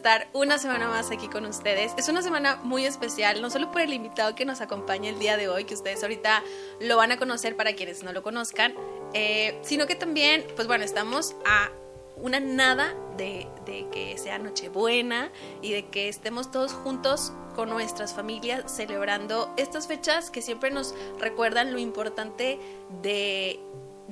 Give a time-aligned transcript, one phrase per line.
[0.00, 1.92] estar una semana más aquí con ustedes.
[1.98, 5.36] Es una semana muy especial, no solo por el invitado que nos acompaña el día
[5.36, 6.42] de hoy, que ustedes ahorita
[6.80, 8.74] lo van a conocer para quienes no lo conozcan,
[9.12, 11.70] eh, sino que también, pues bueno, estamos a
[12.16, 18.14] una nada de, de, que sea Nochebuena y de que estemos todos juntos con nuestras
[18.14, 22.58] familias celebrando estas fechas que siempre nos recuerdan lo importante
[23.02, 23.60] de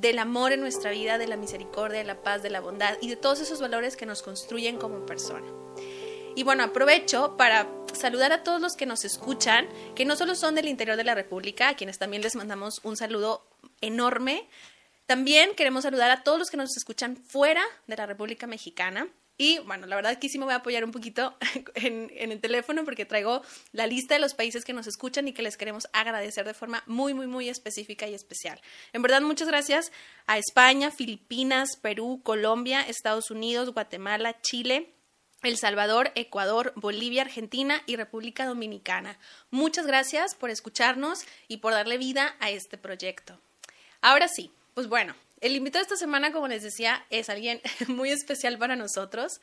[0.01, 3.09] del amor en nuestra vida, de la misericordia, de la paz, de la bondad y
[3.09, 5.47] de todos esos valores que nos construyen como persona.
[6.37, 10.55] Y bueno, aprovecho para saludar a todos los que nos escuchan, que no solo son
[10.55, 13.45] del interior de la República, a quienes también les mandamos un saludo
[13.81, 14.49] enorme.
[15.07, 19.09] También queremos saludar a todos los que nos escuchan fuera de la República Mexicana.
[19.41, 21.37] Y bueno, la verdad que sí me voy a apoyar un poquito
[21.77, 25.33] en, en, el teléfono porque traigo la lista de los países que nos escuchan y
[25.33, 28.61] que les queremos agradecer de forma muy, muy, muy específica y especial.
[28.93, 29.93] En verdad, muchas gracias
[30.27, 34.93] a España, Filipinas, Perú, Colombia, Estados Unidos, Guatemala, Chile.
[35.45, 39.21] El Salvador, Ecuador, Bolivia, Argentina y República Dominicana.
[39.53, 43.39] Muchas gracias por escucharnos y por darle vida a este proyecto.
[44.01, 48.11] Ahora sí, pues bueno, el invitado de esta semana, como les decía, es alguien muy
[48.11, 49.41] especial para nosotros.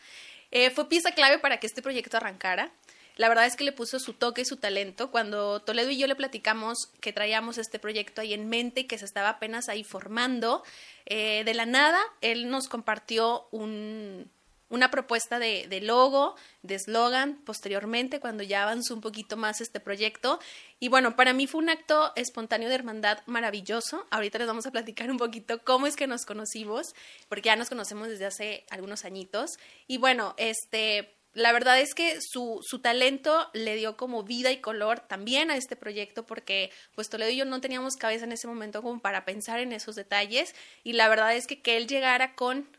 [0.51, 2.71] Eh, fue pieza clave para que este proyecto arrancara.
[3.17, 5.09] La verdad es que le puso su toque y su talento.
[5.09, 8.97] Cuando Toledo y yo le platicamos que traíamos este proyecto ahí en mente y que
[8.97, 10.63] se estaba apenas ahí formando,
[11.05, 14.29] eh, de la nada, él nos compartió un,
[14.69, 19.79] una propuesta de, de logo, de eslogan, posteriormente, cuando ya avanzó un poquito más este
[19.79, 20.39] proyecto.
[20.79, 24.05] Y bueno, para mí fue un acto espontáneo de hermandad maravilloso.
[24.09, 26.95] Ahorita les vamos a platicar un poquito cómo es que nos conocimos,
[27.29, 29.51] porque ya nos conocemos desde hace algunos añitos.
[29.87, 34.61] Y bueno, este, la verdad es que su, su, talento le dio como vida y
[34.61, 38.47] color también a este proyecto porque pues Toledo y yo no teníamos cabeza en ese
[38.47, 42.35] momento como para pensar en esos detalles y la verdad es que que él llegara
[42.35, 42.69] con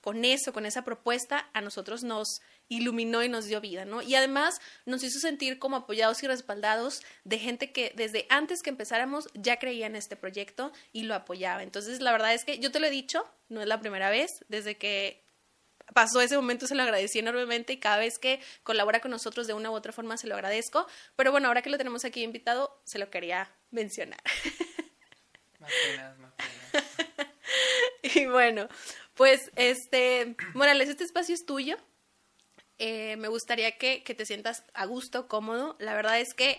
[0.00, 4.02] con eso, con esa propuesta, a nosotros nos iluminó y nos dio vida, ¿no?
[4.02, 8.70] Y además nos hizo sentir como apoyados y respaldados de gente que desde antes que
[8.70, 11.62] empezáramos ya creía en este proyecto y lo apoyaba.
[11.62, 14.30] Entonces, la verdad es que yo te lo he dicho, no es la primera vez,
[14.48, 15.24] desde que
[15.92, 19.52] pasó ese momento se lo agradecí enormemente y cada vez que colabora con nosotros de
[19.52, 20.86] una u otra forma se lo agradezco.
[21.16, 24.22] Pero bueno, ahora que lo tenemos aquí invitado, se lo quería mencionar.
[25.60, 27.28] Más penas, más penas.
[28.02, 28.68] y bueno,
[29.14, 31.76] pues, este, Morales, este espacio es tuyo.
[32.78, 35.76] Eh, me gustaría que, que te sientas a gusto, cómodo.
[35.78, 36.58] La verdad es que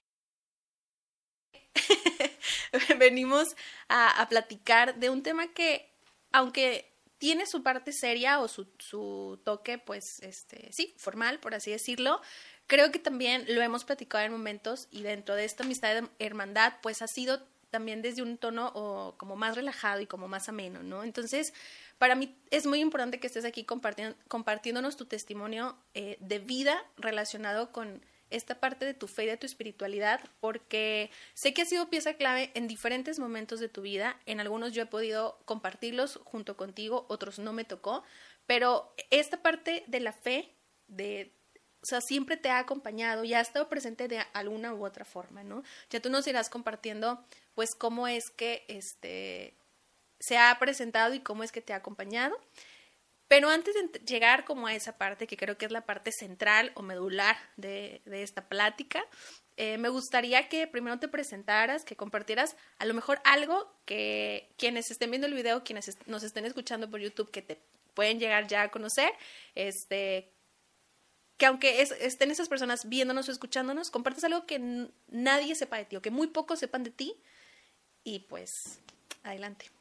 [2.99, 3.55] venimos
[3.89, 5.91] a, a, platicar de un tema que,
[6.31, 11.71] aunque tiene su parte seria o su, su toque, pues, este, sí, formal, por así
[11.71, 12.21] decirlo,
[12.67, 16.73] creo que también lo hemos platicado en momentos y dentro de esta amistad de hermandad,
[16.81, 20.81] pues ha sido también desde un tono o como más relajado y como más ameno,
[20.81, 21.03] ¿no?
[21.03, 21.53] Entonces,
[21.97, 26.83] para mí es muy importante que estés aquí compartiendo, compartiéndonos tu testimonio eh, de vida
[26.97, 31.65] relacionado con esta parte de tu fe y de tu espiritualidad, porque sé que ha
[31.65, 34.19] sido pieza clave en diferentes momentos de tu vida.
[34.25, 38.03] En algunos yo he podido compartirlos junto contigo, otros no me tocó,
[38.45, 40.53] pero esta parte de la fe,
[40.87, 41.33] de,
[41.81, 45.43] o sea, siempre te ha acompañado y ha estado presente de alguna u otra forma,
[45.43, 45.63] ¿no?
[45.89, 47.23] Ya tú nos irás compartiendo,
[47.53, 49.55] pues, cómo es que, este,
[50.19, 52.39] se ha presentado y cómo es que te ha acompañado.
[53.27, 56.71] Pero antes de llegar como a esa parte, que creo que es la parte central
[56.75, 59.03] o medular de, esta plática,
[59.57, 64.91] eh, me gustaría que primero te presentaras, que compartieras a lo mejor algo que quienes
[64.91, 67.59] estén viendo el video, quienes nos estén escuchando por YouTube, que te
[67.95, 69.11] pueden llegar ya a conocer,
[69.55, 70.31] este,
[71.37, 75.85] que aunque es, estén esas personas viéndonos o escuchándonos, compartas algo que nadie sepa de
[75.85, 77.15] ti o que muy pocos sepan de ti
[78.03, 78.51] y pues
[79.23, 79.71] adelante.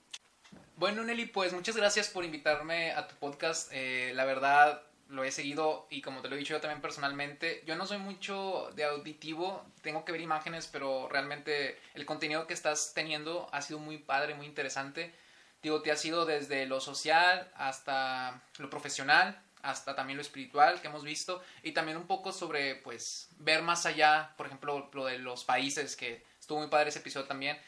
[0.77, 3.71] Bueno, Nelly, pues muchas gracias por invitarme a tu podcast.
[3.73, 7.62] Eh, la verdad, lo he seguido y como te lo he dicho yo también personalmente,
[7.65, 12.55] yo no soy mucho de auditivo, tengo que ver imágenes, pero realmente el contenido que
[12.55, 15.15] estás teniendo ha sido muy padre, muy interesante.
[15.62, 20.88] Digo, te ha sido desde lo social hasta lo profesional, hasta también lo espiritual que
[20.88, 25.19] hemos visto y también un poco sobre, pues, ver más allá, por ejemplo, lo de
[25.19, 27.59] los países, que estuvo muy padre ese episodio también.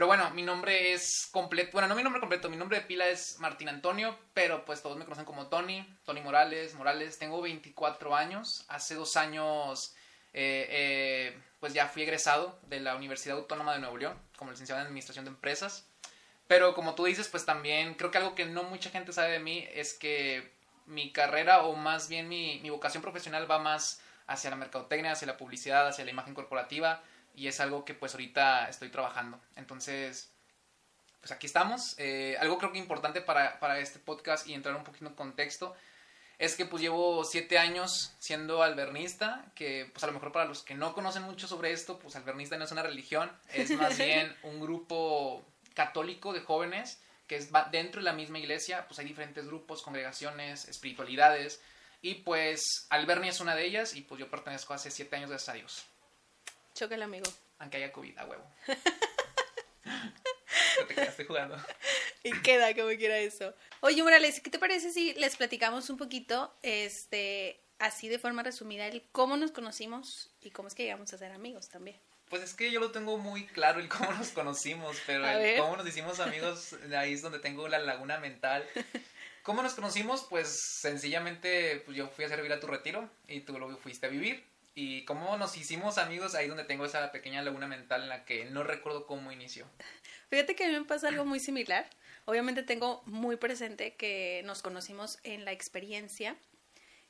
[0.00, 3.06] Pero bueno, mi nombre es completo, bueno, no mi nombre completo, mi nombre de pila
[3.10, 8.16] es Martín Antonio, pero pues todos me conocen como Tony, Tony Morales, Morales, tengo 24
[8.16, 9.94] años, hace dos años
[10.32, 14.80] eh, eh, pues ya fui egresado de la Universidad Autónoma de Nuevo León como licenciado
[14.80, 15.86] en Administración de Empresas,
[16.46, 19.40] pero como tú dices, pues también creo que algo que no mucha gente sabe de
[19.40, 20.50] mí es que
[20.86, 25.26] mi carrera o más bien mi, mi vocación profesional va más hacia la mercadotecnia, hacia
[25.26, 27.02] la publicidad, hacia la imagen corporativa,
[27.34, 29.40] y es algo que pues ahorita estoy trabajando.
[29.56, 30.30] Entonces,
[31.20, 31.94] pues aquí estamos.
[31.98, 35.74] Eh, algo creo que importante para, para, este podcast y entrar un poquito en contexto
[36.38, 40.62] es que pues llevo siete años siendo albernista, que pues a lo mejor para los
[40.62, 44.34] que no conocen mucho sobre esto, pues albernista no es una religión, es más bien
[44.42, 45.44] un grupo
[45.74, 46.98] católico de jóvenes
[47.30, 51.60] que es dentro de la misma iglesia, pues hay diferentes grupos, congregaciones, espiritualidades,
[52.02, 55.48] y pues Alberni es una de ellas, y pues yo pertenezco hace siete años, gracias
[55.50, 55.84] a Dios.
[56.88, 57.30] El amigo.
[57.58, 58.44] Aunque haya COVID, a huevo.
[59.84, 61.56] no te quedaste jugando.
[62.22, 63.54] Y queda como quiera eso.
[63.80, 68.86] Oye, Morales, ¿qué te parece si les platicamos un poquito, este, así de forma resumida,
[68.86, 71.98] el cómo nos conocimos y cómo es que llegamos a ser amigos también?
[72.28, 75.76] Pues es que yo lo tengo muy claro el cómo nos conocimos, pero el cómo
[75.76, 78.64] nos hicimos amigos, ahí es donde tengo la laguna mental.
[79.42, 80.26] ¿Cómo nos conocimos?
[80.28, 84.10] Pues sencillamente pues yo fui a servir a tu retiro y tú lo fuiste a
[84.10, 84.44] vivir.
[84.80, 88.46] Y cómo nos hicimos amigos, ahí donde tengo esa pequeña laguna mental en la que
[88.46, 89.66] no recuerdo cómo inició.
[90.30, 91.86] Fíjate que a mí me pasa algo muy similar.
[92.24, 96.34] Obviamente tengo muy presente que nos conocimos en la experiencia,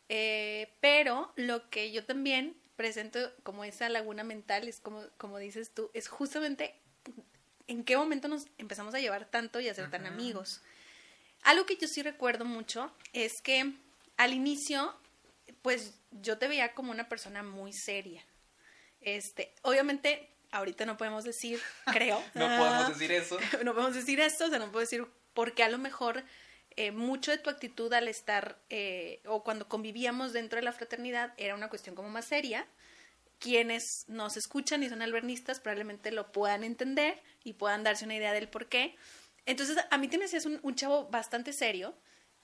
[0.08, 5.72] eh, pero lo que yo también presento como esa laguna mental, es como, como dices
[5.72, 6.74] tú, es justamente
[7.68, 10.60] en qué momento nos empezamos a llevar tanto y a ser tan amigos.
[11.44, 13.74] Algo que yo sí recuerdo mucho es que
[14.16, 14.92] al inicio,
[15.62, 18.24] pues yo te veía como una persona muy seria.
[19.00, 21.60] Este, obviamente, ahorita no podemos decir,
[21.92, 22.22] creo.
[22.34, 23.38] no podemos decir eso.
[23.64, 26.24] no podemos decir esto, o sea, no puedo decir porque a lo mejor
[26.76, 31.34] eh, mucho de tu actitud al estar eh, o cuando convivíamos dentro de la fraternidad
[31.36, 32.66] era una cuestión como más seria.
[33.38, 38.32] Quienes nos escuchan y son albernistas probablemente lo puedan entender y puedan darse una idea
[38.32, 38.96] del por qué.
[39.46, 41.94] Entonces, a mí te me decías un, chavo bastante serio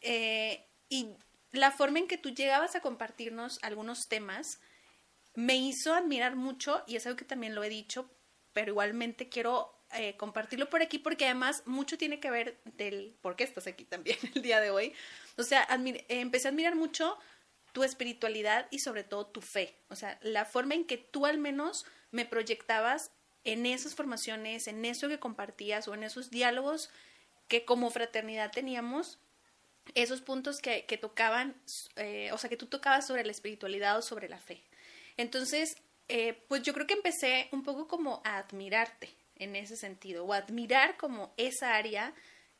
[0.01, 1.15] eh, y
[1.52, 4.60] la forma en que tú llegabas a compartirnos algunos temas
[5.34, 8.10] me hizo admirar mucho y es algo que también lo he dicho,
[8.52, 13.37] pero igualmente quiero eh, compartirlo por aquí porque además mucho tiene que ver del por
[13.37, 14.93] qué estás aquí también el día de hoy.
[15.37, 17.19] O sea, eh, empecé a admirar mucho
[17.72, 19.78] tu espiritualidad y sobre todo tu fe.
[19.88, 23.12] O sea, la forma en que tú al menos me proyectabas
[23.44, 26.90] en esas formaciones, en eso que compartías o en esos diálogos
[27.48, 29.20] que como fraternidad teníamos,
[29.94, 31.55] esos puntos que, que tocaban,
[31.97, 34.62] eh, o sea, que tú tocabas sobre la espiritualidad o sobre la fe.
[35.17, 35.77] Entonces,
[36.49, 40.97] pues yo creo que empecé un poco como a admirarte, en ese sentido, o admirar
[40.97, 42.15] como esa área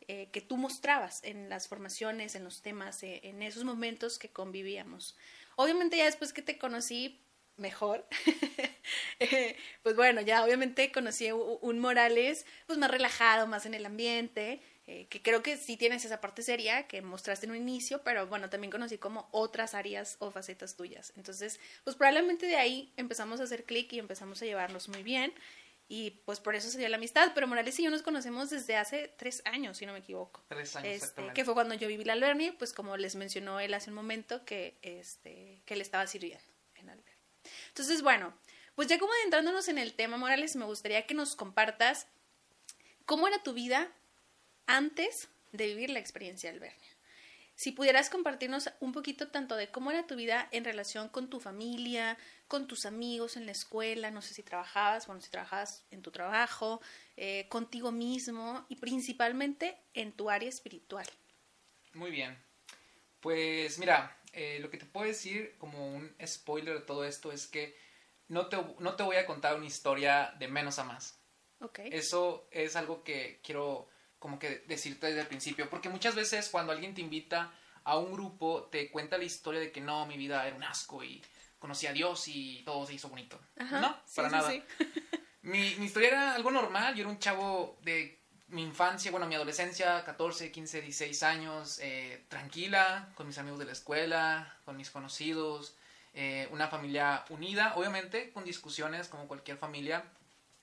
[0.09, 4.29] eh, que tú mostrabas en las formaciones, en los temas, eh, en esos momentos que
[4.29, 5.17] convivíamos.
[5.57, 7.21] Obviamente ya después que te conocí
[7.57, 8.07] mejor,
[9.19, 14.61] eh, pues bueno, ya obviamente conocí un Morales pues más relajado, más en el ambiente,
[14.87, 18.49] que creo que sí tienes esa parte seria que mostraste en un inicio, pero bueno,
[18.49, 21.13] también conocí como otras áreas o facetas tuyas.
[21.17, 25.35] Entonces, pues probablemente de ahí empezamos a hacer clic y empezamos a llevarnos muy bien.
[25.89, 27.33] Y pues por eso se dio la amistad.
[27.35, 30.45] Pero Morales y yo nos conocemos desde hace tres años, si no me equivoco.
[30.49, 33.75] Tres años, este, Que fue cuando yo viví la Alberni, pues como les mencionó él
[33.75, 36.45] hace un momento, que, este, que le estaba sirviendo
[36.77, 37.11] en Alberni.
[37.69, 38.35] Entonces, bueno,
[38.77, 42.07] pues ya como adentrándonos en el tema, Morales, me gustaría que nos compartas
[43.05, 43.93] cómo era tu vida
[44.67, 46.97] antes de vivir la experiencia Albernia.
[47.57, 51.41] Si pudieras compartirnos un poquito tanto de cómo era tu vida en relación con tu
[51.41, 56.03] familia, con tus amigos en la escuela, no sé si trabajabas, bueno, si trabajabas en
[56.03, 56.83] tu trabajo,
[57.17, 61.07] eh, contigo mismo y principalmente en tu área espiritual.
[61.95, 62.37] Muy bien.
[63.21, 67.47] Pues mira, eh, lo que te puedo decir como un spoiler de todo esto es
[67.47, 67.75] que
[68.29, 71.19] no te, no te voy a contar una historia de menos a más.
[71.59, 71.89] Okay.
[71.91, 73.89] Eso es algo que quiero
[74.19, 77.53] como que decirte desde el principio, porque muchas veces cuando alguien te invita
[77.85, 81.05] a un grupo, te cuenta la historia de que no, mi vida era un asco
[81.05, 81.23] y
[81.59, 83.41] conocí a Dios y todo se hizo bonito.
[83.57, 84.53] no, para nada.
[85.43, 89.35] mi, mi historia era algo normal, yo era un chavo de mi infancia, bueno, mi
[89.35, 94.91] adolescencia, 14, 15, 16 años, eh, tranquila, con mis amigos de la escuela, con mis
[94.91, 95.77] conocidos,
[96.15, 100.05] eh, una familia unida, obviamente con discusiones como cualquier familia.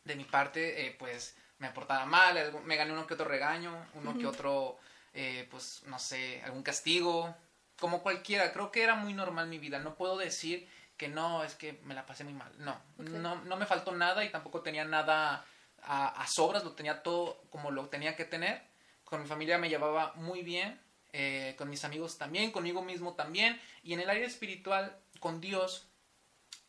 [0.03, 4.17] De mi parte, eh, pues me portaba mal, me gané uno que otro regaño, uno
[4.17, 4.77] que otro,
[5.13, 7.35] eh, pues no sé, algún castigo,
[7.79, 8.51] como cualquiera.
[8.51, 9.79] Creo que era muy normal mi vida.
[9.79, 10.67] No puedo decir
[10.97, 12.51] que no, es que me la pasé muy mal.
[12.59, 15.45] No, no, no me faltó nada y tampoco tenía nada
[15.85, 18.61] a, sobras, lo tenía todo como lo tenía que tener.
[19.03, 20.79] Con mi familia me llevaba muy bien,
[21.11, 23.59] eh, con mis amigos también, conmigo mismo también.
[23.83, 25.87] Y en el área espiritual, con Dios,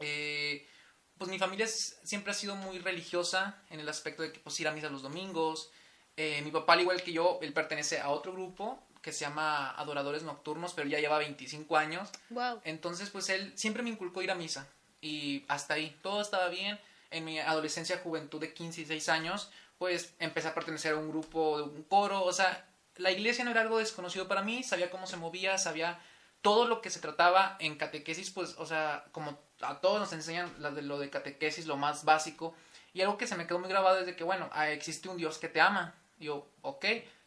[0.00, 0.68] eh,
[1.18, 4.68] pues mi familia siempre ha sido muy religiosa en el aspecto de que pues ir
[4.68, 5.70] a misa los domingos.
[6.16, 9.70] Eh, mi papá, al igual que yo, él pertenece a otro grupo que se llama
[9.72, 12.08] Adoradores Nocturnos, pero ya lleva 25 años.
[12.30, 12.60] Wow.
[12.64, 14.66] Entonces, pues él siempre me inculcó ir a misa.
[15.02, 16.80] Y hasta ahí, todo estaba bien.
[17.10, 21.10] En mi adolescencia, juventud de 15 y 6 años, pues empecé a pertenecer a un
[21.10, 22.24] grupo, de un coro.
[22.24, 22.66] O sea,
[22.96, 26.00] la iglesia no era algo desconocido para mí, sabía cómo se movía, sabía
[26.40, 30.52] todo lo que se trataba en catequesis, pues, o sea, como a todos nos enseñan
[30.58, 32.54] lo de, lo de catequesis, lo más básico,
[32.92, 35.16] y algo que se me quedó muy grabado es de que, bueno, ah, existe un
[35.16, 35.94] Dios que te ama.
[36.18, 36.84] Y yo, ok,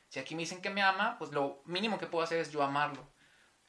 [0.09, 2.63] si aquí me dicen que me ama, pues lo mínimo que puedo hacer es yo
[2.63, 3.05] amarlo.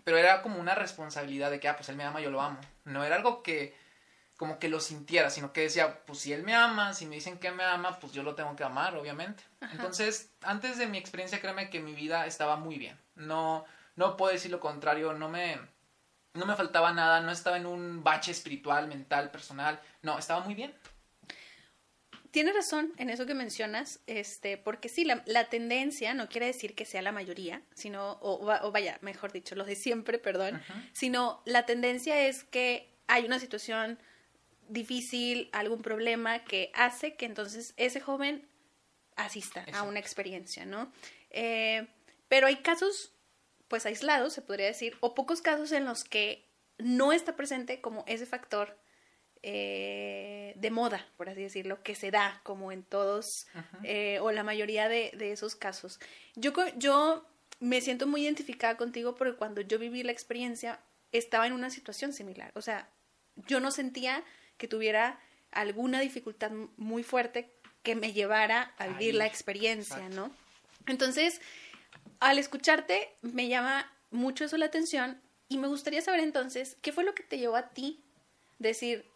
[0.05, 2.61] Pero era como una responsabilidad de que, ah, pues él me ama, yo lo amo.
[2.85, 3.77] No era algo que
[4.39, 7.39] como que lo sintiera, sino que decía, pues si él me ama, si me dicen
[7.39, 9.43] que me ama, pues yo lo tengo que amar, obviamente.
[9.73, 12.97] Entonces, antes de mi experiencia, créeme que mi vida estaba muy bien.
[13.17, 13.65] No,
[13.97, 15.59] no puedo decir lo contrario, no me,
[16.35, 20.55] no me faltaba nada, no estaba en un bache espiritual, mental, personal, no, estaba muy
[20.55, 20.75] bien.
[22.31, 26.75] Tienes razón en eso que mencionas, este, porque sí, la, la tendencia no quiere decir
[26.75, 31.65] que sea la mayoría, sino, o, vaya, mejor dicho, los de siempre, perdón, sino la
[31.65, 33.99] tendencia es que hay una situación
[34.69, 38.47] difícil, algún problema que hace que entonces ese joven
[39.17, 40.93] asista a una experiencia, ¿no?
[41.31, 41.87] Eh,
[42.29, 43.13] pero hay casos,
[43.69, 46.49] pues aislados, se podría decir, o pocos casos en los que
[46.79, 48.79] no está presente como ese factor
[49.43, 53.47] eh, de moda, por así decirlo, que se da como en todos
[53.85, 56.01] eh, o la mayoría de, de, esos casos.
[56.35, 57.25] Yo, yo
[57.61, 60.81] me siento muy identificada contigo porque cuando yo viví la experiencia
[61.13, 62.51] estaba en una situación similar.
[62.55, 62.89] O sea,
[63.47, 64.25] yo no sentía
[64.57, 65.21] que tuviera
[65.53, 70.31] alguna dificultad muy fuerte que me llevara a vivir la experiencia, ¿no?
[70.87, 71.41] Entonces,
[72.21, 77.05] al escucharte, me llama mucho eso la atención y me gustaría saber entonces, ¿qué fue
[77.05, 78.03] lo que te llevó a ti
[78.59, 79.07] decir,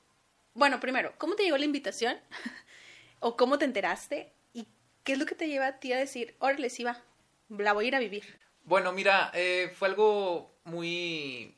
[0.55, 2.19] bueno, primero, ¿cómo te llegó la invitación?
[3.21, 4.33] ¿O cómo te enteraste?
[4.53, 4.67] ¿Y
[5.05, 7.03] qué es lo que te lleva a ti a decir, órale, sí va,
[7.49, 8.39] la voy a ir a vivir?
[8.65, 11.57] Bueno, mira, eh, fue algo muy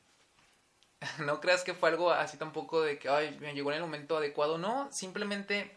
[1.25, 4.17] no creas que fue algo así tampoco de que, ay, me llegó en el momento
[4.17, 4.57] adecuado.
[4.57, 5.71] No, simplemente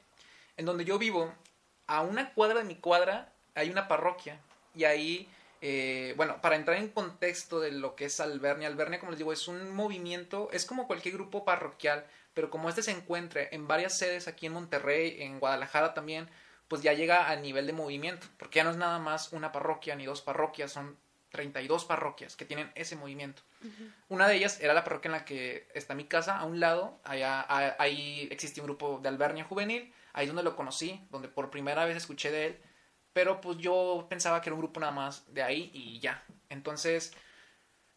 [0.56, 1.32] en donde yo vivo,
[1.86, 4.40] a una cuadra de mi cuadra, hay una parroquia.
[4.74, 5.28] Y ahí,
[5.60, 9.32] eh, bueno, para entrar en contexto de lo que es Albernia, Albernia, como les digo,
[9.32, 13.98] es un movimiento, es como cualquier grupo parroquial, pero como este se encuentra en varias
[13.98, 16.28] sedes aquí en Monterrey, en Guadalajara también,
[16.68, 19.96] pues ya llega a nivel de movimiento, porque ya no es nada más una parroquia
[19.96, 20.96] ni dos parroquias, son
[21.30, 23.42] 32 parroquias que tienen ese movimiento.
[24.08, 27.00] Una de ellas era la parroquia en la que está mi casa, a un lado,
[27.02, 27.44] allá,
[27.80, 31.84] ahí existía un grupo de albernia juvenil, ahí es donde lo conocí, donde por primera
[31.84, 32.58] vez escuché de él,
[33.18, 36.22] pero pues yo pensaba que era un grupo nada más de ahí y ya.
[36.50, 37.12] Entonces,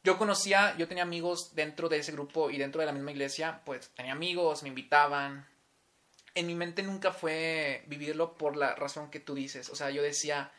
[0.03, 3.61] yo conocía, yo tenía amigos dentro de ese grupo y dentro de la misma iglesia,
[3.63, 5.47] pues tenía amigos, me invitaban.
[6.33, 10.01] En mi mente nunca fue vivirlo por la razón que tú dices, o sea, yo
[10.01, 10.51] decía,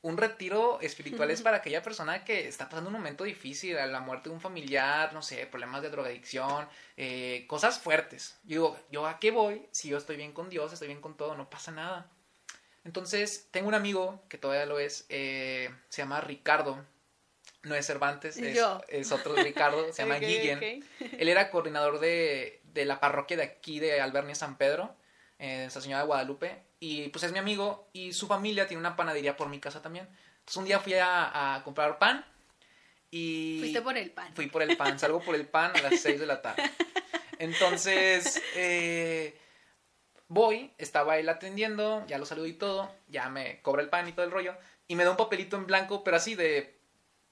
[0.00, 4.30] un retiro espiritual es para aquella persona que está pasando un momento difícil, la muerte
[4.30, 8.38] de un familiar, no sé, problemas de drogadicción, eh, cosas fuertes.
[8.44, 9.68] Yo digo, ¿yo a qué voy?
[9.70, 12.10] Si yo estoy bien con Dios, estoy bien con todo, no pasa nada.
[12.84, 16.84] Entonces, tengo un amigo que todavía lo es, eh, se llama Ricardo,
[17.62, 18.58] no es Cervantes, es,
[18.88, 20.84] es otro Ricardo, se llama Guillen.
[21.18, 24.96] Él era coordinador de, de la parroquia de aquí de Albernia San Pedro,
[25.38, 28.96] en Esa Señora de Guadalupe, y pues es mi amigo y su familia tiene una
[28.96, 30.08] panadería por mi casa también.
[30.40, 32.24] Entonces un día fui a, comprar pan
[33.10, 33.58] y...
[33.60, 34.34] Fuiste por el pan.
[34.34, 36.68] Fui por el pan, salgo por el pan a las 6 de la tarde.
[37.38, 39.36] Entonces, eh,
[40.32, 44.12] voy, estaba él atendiendo, ya lo saludé y todo, ya me cobra el pan y
[44.12, 44.56] todo el rollo,
[44.88, 46.74] y me da un papelito en blanco, pero así de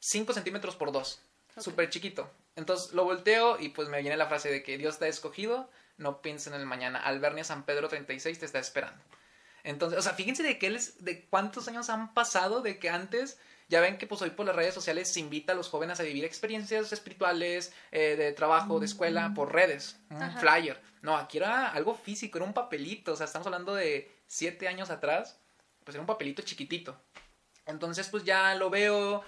[0.00, 1.20] 5 centímetros por 2,
[1.58, 2.30] súper chiquito.
[2.56, 5.70] Entonces lo volteo y pues me viene la frase de que Dios te ha escogido,
[5.96, 6.98] no pienses en el mañana.
[6.98, 9.02] Albernia San Pedro 36 te está esperando.
[9.64, 13.38] Entonces, o sea, fíjense de qué les, de cuántos años han pasado de que antes
[13.70, 16.02] ya ven que pues hoy por las redes sociales se invita a los jóvenes a
[16.02, 19.34] vivir experiencias espirituales, eh, de trabajo, de escuela, mm.
[19.34, 20.82] por redes, un flyer.
[21.02, 24.90] No, aquí era algo físico, era un papelito, o sea, estamos hablando de siete años
[24.90, 25.38] atrás,
[25.84, 27.00] pues era un papelito chiquitito.
[27.64, 29.22] Entonces, pues ya lo veo,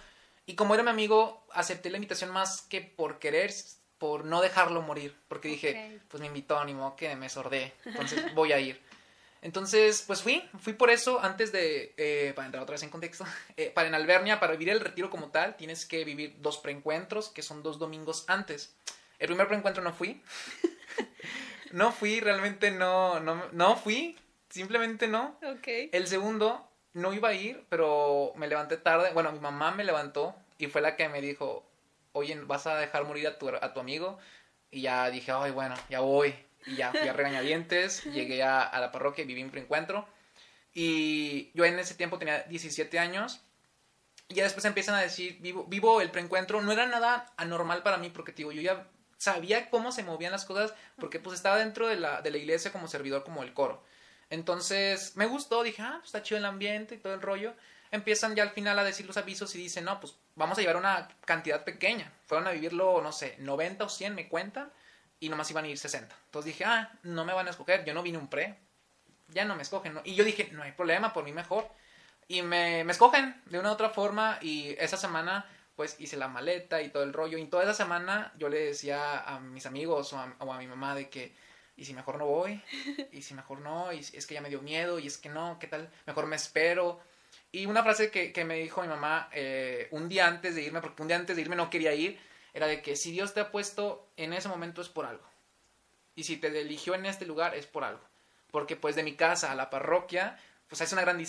[0.44, 3.54] y como era mi amigo, acepté la invitación más que por querer,
[3.98, 8.50] por no dejarlo morir, porque dije, pues me invitó, ánimo, que me sordé, entonces voy
[8.50, 8.82] a ir.
[9.42, 13.24] Entonces, pues fui, fui por eso antes de, eh, para entrar otra vez en contexto,
[13.56, 17.28] eh, para en Albernia, para vivir el retiro como tal, tienes que vivir dos preencuentros,
[17.28, 18.74] que son dos domingos antes.
[19.18, 20.22] El primer preencuentro no fui.
[21.72, 24.16] no fui, realmente no, no, no fui,
[24.48, 25.36] simplemente no.
[25.58, 25.90] Okay.
[25.92, 30.36] El segundo, no iba a ir, pero me levanté tarde, bueno, mi mamá me levantó
[30.56, 31.68] y fue la que me dijo,
[32.12, 34.18] oye, ¿vas a dejar morir a tu, a tu amigo?
[34.70, 36.32] Y ya dije, ay, bueno, ya voy.
[36.66, 40.06] Y ya fui a regañadientes, llegué a, a, la parroquia viví un preencuentro.
[40.74, 43.40] Y yo en ese tiempo tenía 17 años.
[44.28, 46.62] Y ya después empiezan a decir, vivo, vivo el preencuentro.
[46.62, 48.88] No era nada anormal para mí porque, digo, yo ya
[49.18, 52.72] sabía cómo se movían las cosas porque pues estaba dentro de la, de la iglesia
[52.72, 53.84] como servidor, como el coro.
[54.30, 57.54] Entonces me gustó, dije, ah, pues está chido el ambiente y todo el rollo.
[57.90, 60.78] Empiezan ya al final a decir los avisos y dicen, no, pues vamos a llevar
[60.78, 62.10] una cantidad pequeña.
[62.26, 64.72] Fueron a vivirlo, no sé, 90 o 100 me cuentan
[65.22, 66.16] y nomás iban a ir 60.
[66.24, 68.58] Entonces dije, ah, no me van a escoger, yo no vine un pre,
[69.28, 70.00] ya no me escogen.
[70.02, 71.70] Y yo dije, no hay problema, por mí mejor.
[72.26, 76.26] Y me, me escogen de una u otra forma y esa semana pues hice la
[76.26, 77.38] maleta y todo el rollo.
[77.38, 81.08] Y toda esa semana yo le decía a mis amigos o a, mi mamá de
[81.08, 81.32] que,
[81.76, 82.60] ¿y si mejor no voy?
[83.12, 83.92] ¿Y si mejor no?
[83.92, 84.98] ¿Y es que ya me dio miedo?
[84.98, 85.56] ¿Y es que no?
[85.60, 85.88] ¿Qué tal?
[86.04, 87.00] Mejor me espero.
[87.52, 90.80] Y una frase que, que me dijo mi mamá eh, un día antes de irme,
[90.80, 92.18] porque un día antes de irme no quería ir,
[92.54, 95.24] era de que si Dios te ha puesto en ese momento es por algo.
[96.14, 98.02] Y si te eligió en este lugar es por algo.
[98.50, 100.38] Porque pues de mi casa a la parroquia
[100.72, 101.22] pues es una gran,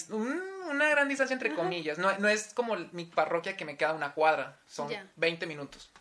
[0.69, 1.97] una gran distancia entre comillas.
[1.97, 5.91] No, no, es como mi parroquia que me queda una cuadra, son 20 minutos.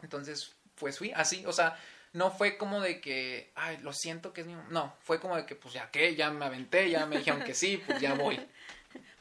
[0.00, 1.78] Entonces, pues fui así, o sea,
[2.14, 4.54] no fue como de que, ay, lo siento que es mi...
[4.70, 7.52] No, fue como de que, pues ya que, ya me aventé, ya me dijeron que
[7.52, 8.40] sí, pues ya voy.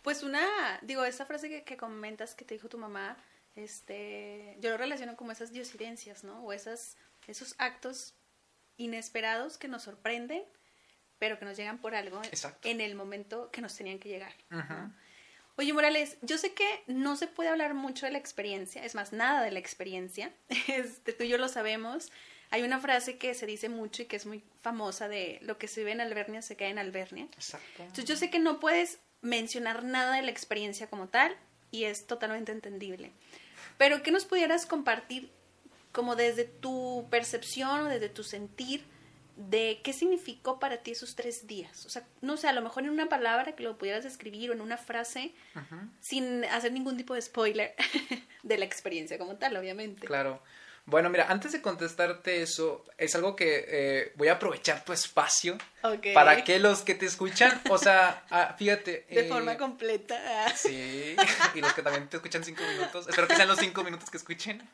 [0.01, 0.47] Pues una,
[0.83, 3.17] digo, esa frase que, que comentas que te dijo tu mamá,
[3.57, 6.43] este, yo lo relaciono como esas diosidencias, ¿no?
[6.43, 6.97] O esas,
[7.27, 8.15] esos actos
[8.77, 10.43] inesperados que nos sorprenden
[11.19, 12.21] pero que nos llegan por algo
[12.63, 14.33] en el momento que nos tenían que llegar.
[15.55, 19.11] Oye, Morales, yo sé que no se puede hablar mucho de la experiencia, es más,
[19.11, 20.31] nada de la experiencia,
[20.67, 22.11] este, tú y yo lo sabemos.
[22.49, 25.67] Hay una frase que se dice mucho y que es muy famosa de lo que
[25.67, 27.25] se vive en Albernia se cae en Albernia.
[27.33, 27.81] Exacto.
[27.83, 31.35] Entonces yo sé que no puedes mencionar nada de la experiencia como tal
[31.71, 33.11] y es totalmente entendible.
[33.77, 35.31] Pero ¿qué nos pudieras compartir
[35.91, 38.83] como desde tu percepción o desde tu sentir?
[39.37, 41.85] de qué significó para ti esos tres días.
[41.85, 44.53] O sea, no sé, a lo mejor en una palabra que lo pudieras escribir o
[44.53, 45.31] en una frase,
[45.99, 47.75] sin hacer ningún tipo de spoiler
[48.43, 50.07] de la experiencia como tal, obviamente.
[50.07, 50.41] Claro.
[50.87, 55.57] Bueno, mira, antes de contestarte eso, es algo que eh, voy a aprovechar tu espacio
[56.13, 59.05] para que los que te escuchan, o sea, ah, fíjate.
[59.09, 60.17] De eh, forma completa.
[60.55, 61.13] Sí,
[61.55, 64.15] y los que también te escuchan cinco minutos, espero que sean los cinco minutos que
[64.15, 64.65] escuchen.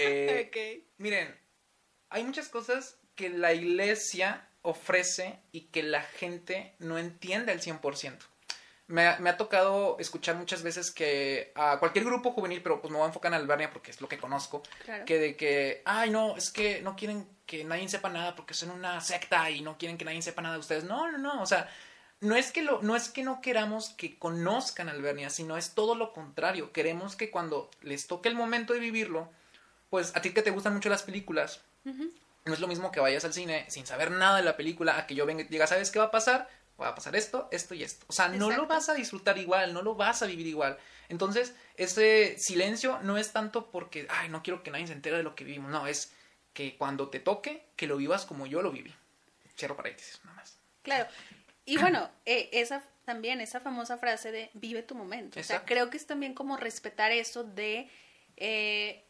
[0.00, 1.32] Eh, Miren,
[2.08, 8.18] hay muchas cosas que la iglesia ofrece y que la gente no entiende al 100%.
[8.88, 12.98] Me, me ha tocado escuchar muchas veces que a cualquier grupo juvenil, pero pues me
[12.98, 14.62] voy a enfocar en Albernia porque es lo que conozco,
[15.04, 18.70] que de que, ay no, es que no quieren que nadie sepa nada porque son
[18.70, 20.84] una secta y no quieren que nadie sepa nada de ustedes.
[20.84, 21.68] No, no, no, o sea,
[22.20, 25.94] no es que, lo, no, es que no queramos que conozcan Albernia, sino es todo
[25.94, 26.72] lo contrario.
[26.72, 29.30] Queremos que cuando les toque el momento de vivirlo,
[29.90, 33.24] pues a ti que te gustan mucho las películas, no es lo mismo que vayas
[33.24, 35.90] al cine sin saber nada de la película a que yo venga y diga, ¿sabes
[35.90, 36.48] qué va a pasar?
[36.80, 38.04] Va a pasar esto, esto y esto.
[38.08, 40.76] O sea, no lo vas a disfrutar igual, no lo vas a vivir igual.
[41.08, 45.22] Entonces, ese silencio no es tanto porque, ay, no quiero que nadie se entere de
[45.22, 45.70] lo que vivimos.
[45.70, 46.12] No, es
[46.52, 48.94] que cuando te toque, que lo vivas como yo lo viví.
[49.56, 50.58] Cierro paréntesis, nada más.
[50.82, 51.08] Claro.
[51.64, 55.38] Y bueno, eh, esa también, esa famosa frase de vive tu momento.
[55.38, 57.88] O sea, creo que es también como respetar eso de...
[58.36, 59.04] Eh,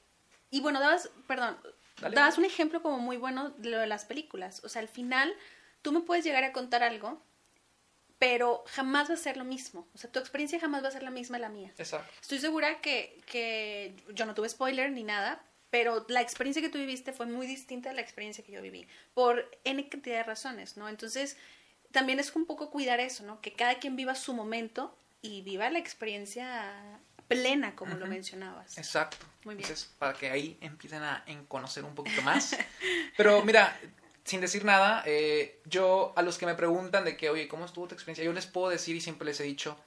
[0.51, 1.57] y bueno, dabas, perdón,
[2.01, 4.63] dabas un ejemplo como muy bueno de lo de las películas.
[4.65, 5.35] O sea, al final
[5.83, 7.23] tú me puedes llegar a contar algo,
[8.19, 9.87] pero jamás va a ser lo mismo.
[9.95, 11.73] O sea, tu experiencia jamás va a ser la misma la mía.
[11.77, 12.13] Exacto.
[12.21, 16.79] Estoy segura que, que yo no tuve spoiler ni nada, pero la experiencia que tú
[16.79, 20.77] viviste fue muy distinta a la experiencia que yo viví, por N cantidad de razones,
[20.77, 20.89] ¿no?
[20.89, 21.37] Entonces,
[21.93, 23.41] también es un poco cuidar eso, ¿no?
[23.41, 26.73] Que cada quien viva su momento y viva la experiencia
[27.29, 28.79] plena, como lo mencionabas.
[28.79, 29.19] Exacto.
[29.45, 29.65] Muy bien.
[29.65, 32.57] Entonces, para que ahí empiecen a conocer un poquito más.
[33.17, 33.79] Pero mira,
[34.27, 37.87] sin decir nada, eh, yo a los que me preguntan de que, oye, ¿cómo estuvo
[37.87, 38.25] tu experiencia?
[38.25, 39.79] Yo les puedo decir y siempre les he dicho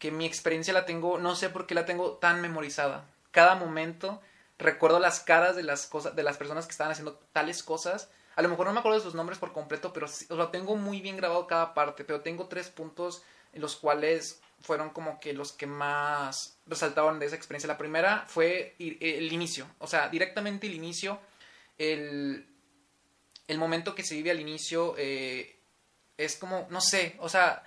[0.00, 3.06] que mi experiencia la tengo, no sé por qué la tengo tan memorizada.
[3.30, 4.20] Cada momento
[4.58, 8.10] recuerdo las caras de las cosas, de las personas que estaban haciendo tales cosas.
[8.34, 11.00] A lo mejor no me acuerdo de sus nombres por completo, pero lo tengo muy
[11.00, 12.04] bien grabado cada parte.
[12.04, 13.22] Pero tengo tres puntos
[13.52, 17.68] en los cuales fueron como que los que más resaltaban de esa experiencia.
[17.68, 21.20] La primera fue el inicio, o sea, directamente el inicio,
[21.78, 22.46] el,
[23.48, 25.56] el momento que se vive al inicio eh,
[26.16, 27.62] es como, no sé, o sea,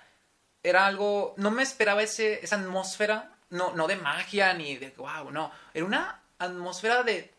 [0.62, 5.30] era algo, no me esperaba ese, esa atmósfera, no, no de magia ni de wow,
[5.30, 7.30] no, era una atmósfera de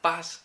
[0.00, 0.44] paz.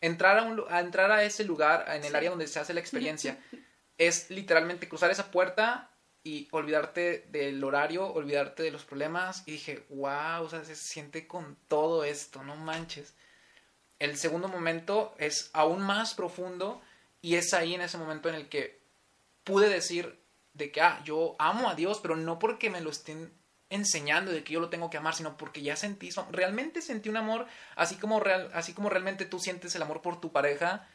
[0.00, 2.80] Entrar a, un, a entrar a ese lugar, en el área donde se hace la
[2.80, 3.38] experiencia,
[3.98, 5.90] es literalmente cruzar esa puerta
[6.22, 9.42] y olvidarte del horario, olvidarte de los problemas.
[9.46, 13.14] Y dije, wow, o sea, se siente con todo esto, no manches.
[13.98, 16.82] El segundo momento es aún más profundo
[17.22, 18.80] y es ahí en ese momento en el que
[19.44, 20.20] pude decir
[20.52, 23.32] de que, ah, yo amo a Dios, pero no porque me lo estén
[23.68, 27.16] enseñando de que yo lo tengo que amar, sino porque ya sentí, realmente sentí un
[27.16, 30.88] amor, así como, así como realmente tú sientes el amor por tu pareja,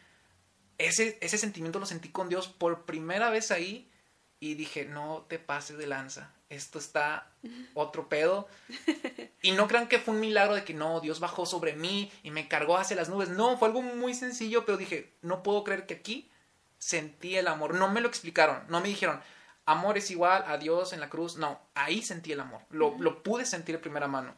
[0.78, 3.92] ese, ese sentimiento lo sentí con Dios por primera vez ahí
[4.40, 6.34] y dije, no te pases de lanza.
[6.52, 7.32] Esto está
[7.74, 8.48] otro pedo.
[9.44, 12.30] Y no crean que fue un milagro de que no, Dios bajó sobre mí y
[12.30, 13.30] me cargó hacia las nubes.
[13.30, 16.30] No, fue algo muy sencillo, pero dije, no puedo creer que aquí
[16.78, 17.74] sentí el amor.
[17.74, 19.20] No me lo explicaron, no me dijeron,
[19.66, 21.38] amor es igual a Dios en la cruz.
[21.38, 22.62] No, ahí sentí el amor.
[22.70, 24.36] Lo, lo pude sentir de primera mano.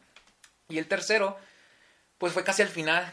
[0.70, 1.36] Y el tercero,
[2.16, 3.12] pues fue casi al final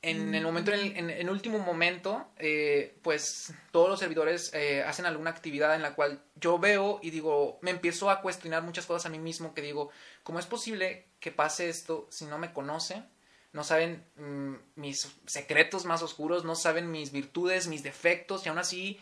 [0.00, 5.30] en el momento, en el, último momento, eh, pues todos los servidores eh, hacen alguna
[5.30, 9.08] actividad en la cual yo veo y digo, me empiezo a cuestionar muchas cosas a
[9.08, 9.90] mí mismo que digo,
[10.22, 13.08] ¿cómo es posible que pase esto si no me conocen?
[13.52, 18.58] No saben mm, mis secretos más oscuros, no saben mis virtudes, mis defectos y aún
[18.58, 19.00] así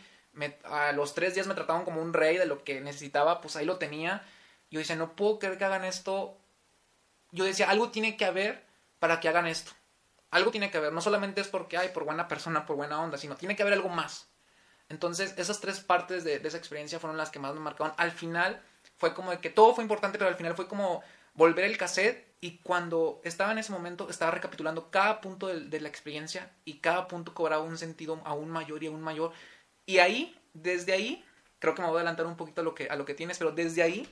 [0.63, 3.65] a los tres días me trataban como un rey de lo que necesitaba, pues ahí
[3.65, 4.25] lo tenía.
[4.71, 6.37] Yo decía, no puedo creer que hagan esto.
[7.31, 8.65] Yo decía, algo tiene que haber
[8.99, 9.76] para que hagan esto
[10.31, 13.17] algo tiene que haber, no solamente es porque hay por buena persona, por buena onda,
[13.17, 14.27] sino tiene que haber algo más.
[14.89, 17.93] Entonces, esas tres partes de, esa experiencia fueron las que más me marcaron.
[17.97, 18.61] Al final,
[18.97, 22.25] fue como de que todo fue importante, pero al final fue como volver el cassette
[22.39, 27.07] y cuando estaba en ese momento, estaba recapitulando cada punto de, la experiencia y cada
[27.07, 29.31] punto cobraba un sentido aún mayor y aún mayor.
[29.85, 31.23] Y ahí, desde ahí,
[31.59, 33.37] creo que me voy a adelantar un poquito a lo que, a lo que tienes,
[33.37, 34.07] pero desde ahí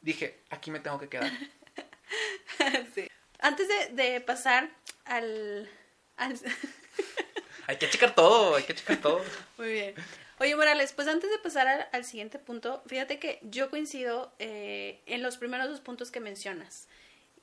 [0.00, 1.30] dije, aquí me tengo que quedar.
[2.94, 3.08] sí.
[3.40, 4.70] Antes de pasar
[5.08, 5.68] al...
[7.66, 9.22] hay que checar todo, hay que checar todo.
[9.56, 9.94] Muy bien.
[10.40, 15.22] Oye, Morales, pues antes de pasar al, siguiente punto, fíjate que yo coincido eh, en
[15.22, 16.86] los primeros dos puntos que mencionas.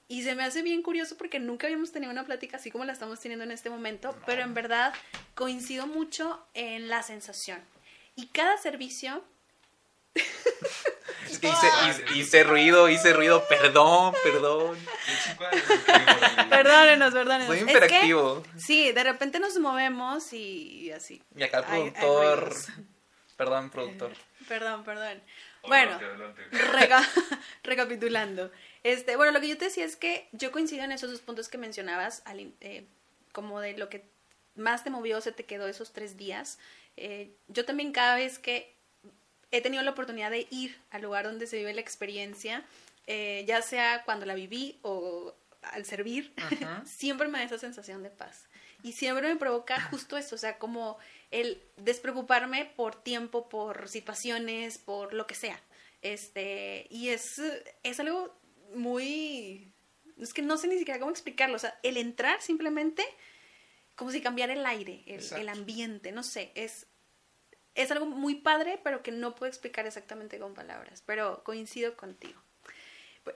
[0.07, 2.93] Y se me hace bien curioso porque nunca habíamos tenido una plática así como la
[2.93, 4.93] estamos teniendo en este momento, pero en verdad
[5.33, 7.59] coincido mucho en la sensación.
[8.15, 9.23] Y cada servicio
[11.29, 11.51] es que
[12.15, 14.77] hice, ruido, hice ruido, perdón, perdón.
[16.49, 17.47] perdónenos, perdónenos.
[17.47, 18.43] Soy imperactivo.
[18.57, 21.21] sí, de repente nos movemos y, así.
[21.35, 22.55] Y acá el productor.
[23.37, 24.11] perdón, productor.
[24.47, 25.21] Perdón, perdón.
[25.67, 25.99] Bueno,
[27.63, 28.51] recapitulando.
[28.83, 31.49] Este, bueno, lo que yo te decía es que yo coincido en esos dos puntos
[31.49, 32.23] que mencionabas,
[32.61, 32.85] eh,
[33.31, 34.05] como de lo que
[34.55, 36.59] más te movió, se te quedó esos tres días.
[36.97, 38.74] Eh, yo también cada vez que
[39.55, 42.65] he tenido la oportunidad de ir al lugar donde se vive la experiencia,
[43.07, 46.33] eh, ya sea cuando la viví o al servir,
[46.85, 48.47] siempre me da esa sensación de paz.
[48.83, 50.97] Y siempre me provoca justo eso, o sea, como
[51.31, 55.59] el despreocuparme por tiempo, por situaciones, por lo que sea.
[56.01, 57.41] Este, y es,
[57.83, 58.37] es algo
[58.75, 59.71] muy...
[60.19, 63.03] Es que no sé ni siquiera cómo explicarlo, o sea, el entrar simplemente
[63.95, 66.87] como si cambiara el aire, el, el ambiente, no sé, es,
[67.75, 72.41] es algo muy padre, pero que no puedo explicar exactamente con palabras, pero coincido contigo.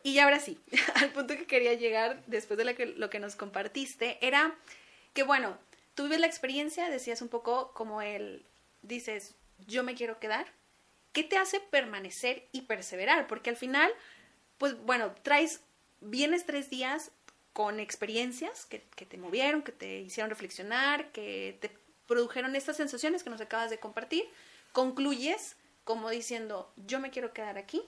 [0.03, 0.59] Y ahora sí,
[0.95, 4.55] al punto que quería llegar después de lo que, lo que nos compartiste, era
[5.13, 5.57] que, bueno,
[5.93, 8.45] tú vives la experiencia, decías un poco como el,
[8.81, 9.35] dices,
[9.67, 10.47] yo me quiero quedar.
[11.11, 13.27] ¿Qué te hace permanecer y perseverar?
[13.27, 13.91] Porque al final,
[14.57, 15.61] pues bueno, traes,
[16.01, 17.11] vienes tres días
[17.51, 21.71] con experiencias que, que te movieron, que te hicieron reflexionar, que te
[22.09, 24.25] produjeron estas sensaciones que nos acabas de compartir,
[24.73, 27.83] concluyes como diciendo, yo me quiero quedar aquí,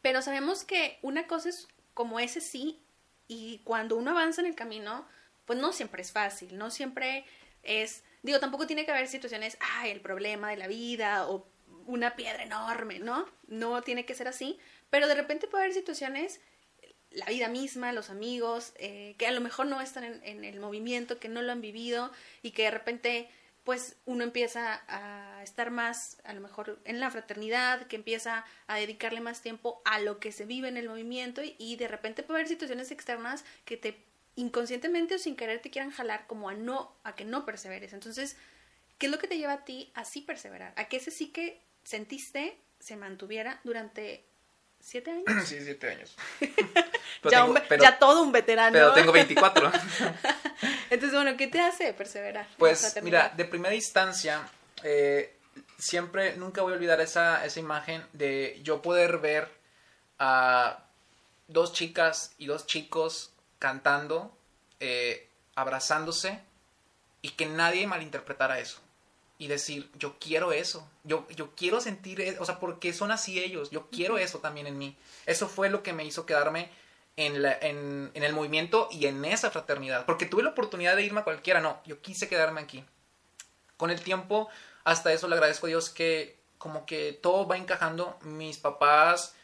[0.00, 2.82] pero sabemos que una cosa es como ese sí,
[3.28, 5.06] y cuando uno avanza en el camino,
[5.44, 7.26] pues no siempre es fácil, no siempre
[7.62, 11.46] es, digo, tampoco tiene que haber situaciones, ay, el problema de la vida o
[11.86, 13.26] una piedra enorme, ¿no?
[13.48, 16.40] No tiene que ser así, pero de repente puede haber situaciones
[17.10, 21.18] la vida misma, los amigos, eh, que a lo mejor no están en, el movimiento,
[21.18, 22.10] que no lo han vivido
[22.42, 23.28] y que de repente
[23.64, 28.76] pues uno empieza a estar más a lo mejor en la fraternidad, que empieza a
[28.76, 32.40] dedicarle más tiempo a lo que se vive en el movimiento y, de repente puede
[32.40, 34.02] haber situaciones externas que te
[34.36, 37.92] inconscientemente o sin querer te quieran jalar como a no a que no perseveres.
[37.92, 38.36] Entonces,
[38.98, 40.72] ¿qué es lo que te lleva a ti a sí perseverar?
[40.76, 44.24] A que ese sí que sentiste se mantuviera durante
[44.80, 45.48] ¿Siete años?
[45.48, 46.16] Sí, siete años.
[47.80, 48.72] ya, todo un veterano.
[48.72, 49.70] Pero tengo 24.
[50.90, 52.48] Entonces, bueno, ¿qué te hace perseverar?
[52.58, 54.48] Pues, mira, de primera instancia,
[54.82, 55.36] eh,
[55.78, 59.48] siempre, nunca voy a olvidar esa, esa imagen de yo poder ver
[60.18, 60.84] a
[61.48, 64.36] dos chicas y dos chicos cantando,
[64.80, 66.40] eh, abrazándose
[67.22, 68.80] y que nadie malinterpretara eso
[69.40, 73.42] y decir, yo quiero eso, yo, yo quiero sentir, e-", o sea, porque son así
[73.42, 74.98] ellos, yo quiero eso también en mí.
[75.24, 76.70] Eso fue lo que me hizo quedarme
[77.16, 81.04] en, la, en, en, el movimiento y en esa fraternidad, porque tuve la oportunidad de
[81.04, 82.84] irme a cualquiera, no, yo quise quedarme aquí.
[83.78, 84.50] Con el tiempo,
[84.84, 89.34] hasta eso le agradezco a Dios que como que todo va encajando, mis papás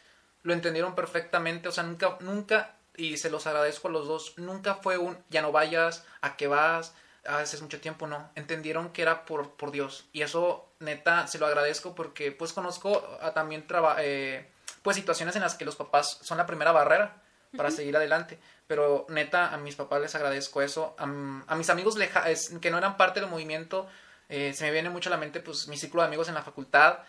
[0.43, 4.75] lo entendieron perfectamente, o sea, nunca, nunca, y se los agradezco a los dos, nunca
[4.75, 6.93] fue un, ya no vayas, a qué vas,
[7.35, 10.05] veces mucho tiempo no, entendieron que era por, por Dios.
[10.13, 13.65] Y eso, neta, se lo agradezco porque pues conozco a también
[13.99, 14.49] eh,
[14.81, 17.21] pues situaciones en las que los papás son la primera barrera
[17.57, 18.39] para seguir adelante.
[18.67, 20.95] Pero neta, a mis papás les agradezco eso.
[20.97, 23.87] A, a mis amigos leja es, que no eran parte del movimiento,
[24.29, 26.43] eh, se me viene mucho a la mente pues mi círculo de amigos en la
[26.43, 26.99] facultad.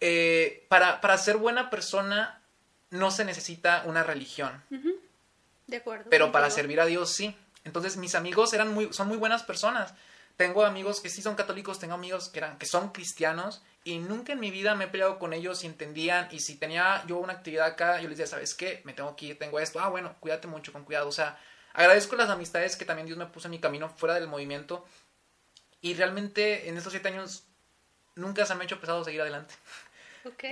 [0.00, 2.40] Eh, para, para ser buena persona
[2.90, 4.62] no se necesita una religión.
[5.66, 6.08] De acuerdo.
[6.10, 7.36] Pero para servir a Dios sí.
[7.68, 9.94] Entonces mis amigos eran muy, son muy buenas personas.
[10.36, 14.32] Tengo amigos que sí son católicos, tengo amigos que, eran, que son cristianos y nunca
[14.32, 17.34] en mi vida me he peleado con ellos si entendían y si tenía yo una
[17.34, 18.80] actividad acá, yo les decía, ¿sabes qué?
[18.84, 19.80] Me tengo que ir, tengo esto.
[19.80, 21.08] Ah, bueno, cuídate mucho, con cuidado.
[21.08, 21.38] O sea,
[21.74, 24.86] agradezco las amistades que también Dios me puso en mi camino fuera del movimiento
[25.82, 27.44] y realmente en estos siete años
[28.14, 29.54] nunca se me ha hecho pesado seguir adelante.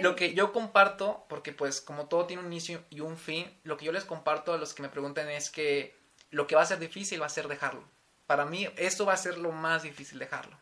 [0.00, 3.76] Lo que yo comparto, porque pues como todo tiene un inicio y un fin, lo
[3.76, 5.96] que yo les comparto a los que me pregunten es que
[6.36, 7.82] lo que va a ser difícil va a ser dejarlo.
[8.26, 10.54] Para mí esto va a ser lo más difícil dejarlo.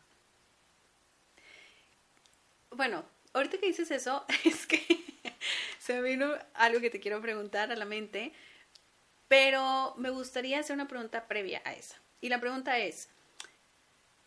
[2.70, 4.80] Bueno, ahorita que dices eso, es que
[5.80, 8.32] se me vino algo que te quiero preguntar a la mente,
[9.26, 11.96] pero me gustaría hacer una pregunta previa a esa.
[12.20, 13.08] Y la pregunta es,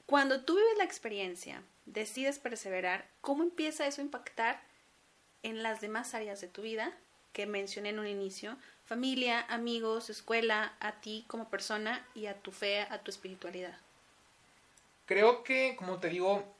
[0.05, 4.61] cuando tú vives la experiencia, decides perseverar, ¿cómo empieza eso a impactar
[5.43, 6.91] en las demás áreas de tu vida
[7.31, 8.57] que mencioné en un inicio?
[8.87, 13.77] Familia, amigos, escuela, a ti como persona y a tu fe, a tu espiritualidad.
[15.05, 16.55] Creo que, como te digo,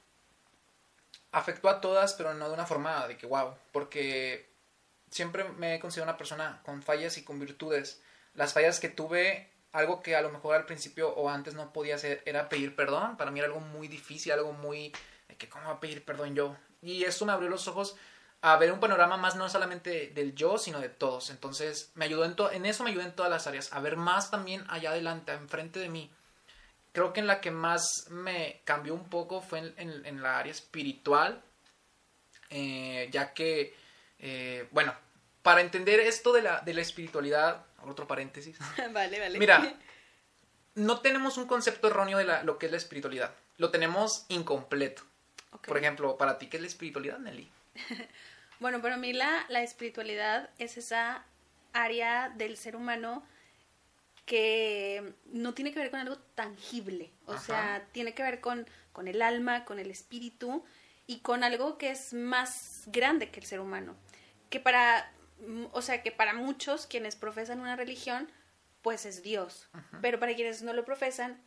[1.31, 4.45] afectó a todas, pero no de una forma de que wow, porque
[5.09, 8.01] siempre me he considerado una persona con fallas y con virtudes.
[8.33, 11.95] Las fallas que tuve algo que a lo mejor al principio o antes no podía
[11.95, 13.15] hacer era pedir perdón.
[13.15, 14.91] Para mí era algo muy difícil, algo muy...
[15.37, 16.57] que ¿Cómo va a pedir perdón yo?
[16.81, 17.95] Y eso me abrió los ojos
[18.53, 21.29] a ver un panorama más no solamente del yo, sino de todos.
[21.29, 24.31] Entonces, me ayudó en, en eso me ayudó en todas las áreas, a ver más
[24.31, 26.11] también allá adelante, enfrente de mí.
[26.91, 30.51] Creo que en la que más me cambió un poco fue en, en, la área
[30.51, 31.41] espiritual,
[32.49, 33.75] eh, ya que,
[34.19, 34.95] eh, bueno,
[35.43, 38.57] para entender esto de la, de la espiritualidad, otro paréntesis.
[38.93, 39.39] vale, vale.
[39.39, 39.75] Mira,
[40.75, 43.31] no tenemos un concepto erróneo de la, lo que es la espiritualidad.
[43.57, 45.03] Lo tenemos incompleto.
[45.65, 47.49] Por ejemplo, para ti, ¿qué es la espiritualidad, Nelly?
[48.59, 51.25] bueno, para mí la, la espiritualidad es esa
[51.73, 53.23] área del ser humano
[54.25, 59.07] que no tiene que ver con algo tangible, o sea, tiene que ver con, con
[59.07, 60.65] el alma, con el espíritu
[61.05, 63.95] y con algo que es más grande que el ser humano.
[64.49, 65.11] Que para
[65.71, 68.29] o sea que para muchos quienes profesan una religión,
[68.81, 69.69] pues es Dios,
[70.01, 71.41] pero para quienes no lo profesan,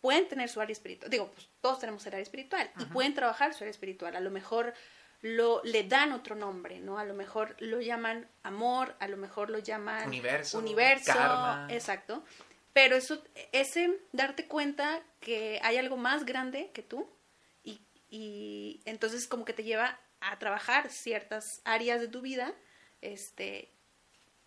[0.00, 1.10] pueden tener su área espiritual.
[1.10, 4.16] Digo, pues todos tenemos el área espiritual y pueden trabajar su área espiritual.
[4.16, 4.74] A lo mejor
[5.22, 6.98] lo le dan otro nombre, ¿no?
[6.98, 11.12] A lo mejor lo llaman amor, a lo mejor lo llaman universo, universo,
[11.68, 12.24] exacto.
[12.72, 17.08] Pero eso ese darte cuenta que hay algo más grande que tú
[17.62, 17.80] y,
[18.10, 22.54] y entonces como que te lleva a trabajar ciertas áreas de tu vida
[23.00, 23.68] este,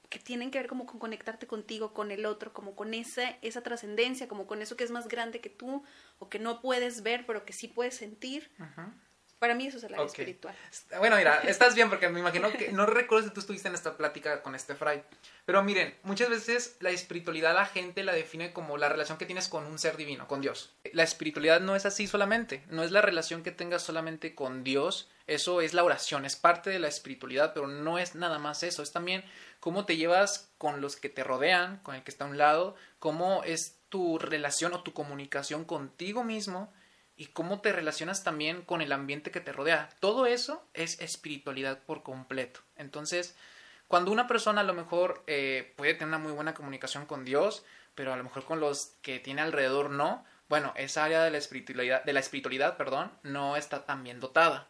[0.09, 3.61] que tienen que ver como con conectarte contigo, con el otro, como con esa, esa
[3.61, 5.83] trascendencia, como con eso que es más grande que tú
[6.19, 8.51] o que no puedes ver, pero que sí puedes sentir.
[9.39, 10.56] Para mí eso es el área espiritual.
[10.98, 13.98] Bueno, mira, estás bien porque me imagino que no recuerdo si tú estuviste en esta
[13.98, 15.04] plática con este fray.
[15.45, 19.48] Pero miren, muchas veces la espiritualidad la gente la define como la relación que tienes
[19.48, 20.74] con un ser divino, con Dios.
[20.93, 25.10] La espiritualidad no es así solamente, no es la relación que tengas solamente con Dios,
[25.28, 28.84] eso es la oración, es parte de la espiritualidad, pero no es nada más eso,
[28.84, 29.24] es también
[29.60, 32.76] cómo te llevas con los que te rodean, con el que está a un lado,
[33.00, 36.71] cómo es tu relación o tu comunicación contigo mismo
[37.17, 39.89] y cómo te relacionas también con el ambiente que te rodea.
[39.99, 42.60] Todo eso es espiritualidad por completo.
[42.75, 43.36] Entonces,
[43.88, 47.63] cuando una persona a lo mejor eh, puede tener una muy buena comunicación con Dios,
[47.93, 51.38] pero a lo mejor con los que tiene alrededor no, bueno, esa área de la
[51.38, 54.67] espiritualidad, de la espiritualidad, perdón, no está tan bien dotada.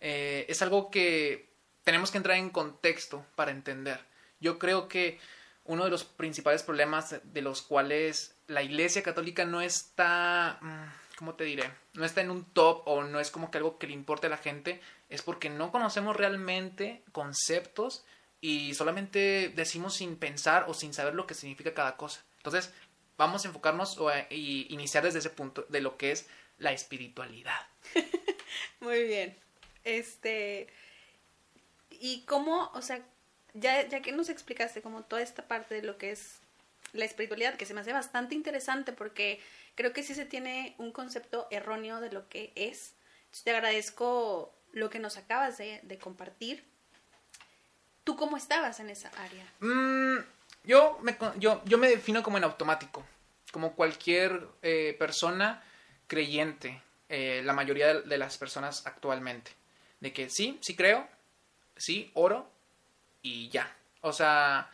[0.00, 1.50] Eh, es algo que
[1.84, 3.98] tenemos que entrar en contexto para entender.
[4.40, 5.18] Yo creo que
[5.64, 10.84] uno de los principales problemas de los cuales la Iglesia Católica no está mm,
[11.18, 11.68] ¿cómo te diré?
[11.94, 14.30] No está en un top o no es como que algo que le importe a
[14.30, 18.04] la gente, es porque no conocemos realmente conceptos
[18.40, 22.24] y solamente decimos sin pensar o sin saber lo que significa cada cosa.
[22.36, 22.72] Entonces,
[23.16, 26.28] vamos a enfocarnos o y iniciar desde ese punto de lo que es
[26.58, 27.66] la espiritualidad.
[28.80, 29.36] Muy bien.
[29.82, 30.68] Este.
[31.90, 33.00] ¿Y cómo, o sea,
[33.54, 36.38] ya, ya que nos explicaste como toda esta parte de lo que es
[36.92, 39.40] la espiritualidad, que se me hace bastante interesante porque
[39.78, 42.94] creo que sí se tiene un concepto erróneo de lo que es.
[43.44, 46.64] te agradezco lo que nos acabas de, compartir.
[48.02, 49.46] ¿Tú cómo estabas en esa área?
[49.60, 50.18] Mm,
[50.64, 53.06] yo, me, yo, yo, me defino como en automático,
[53.52, 55.62] como cualquier eh, persona
[56.08, 59.52] creyente, eh, la mayoría de, las personas actualmente.
[60.00, 61.06] De que sí, sí creo,
[61.76, 62.50] sí, oro
[63.22, 63.72] y ya.
[64.00, 64.72] O sea,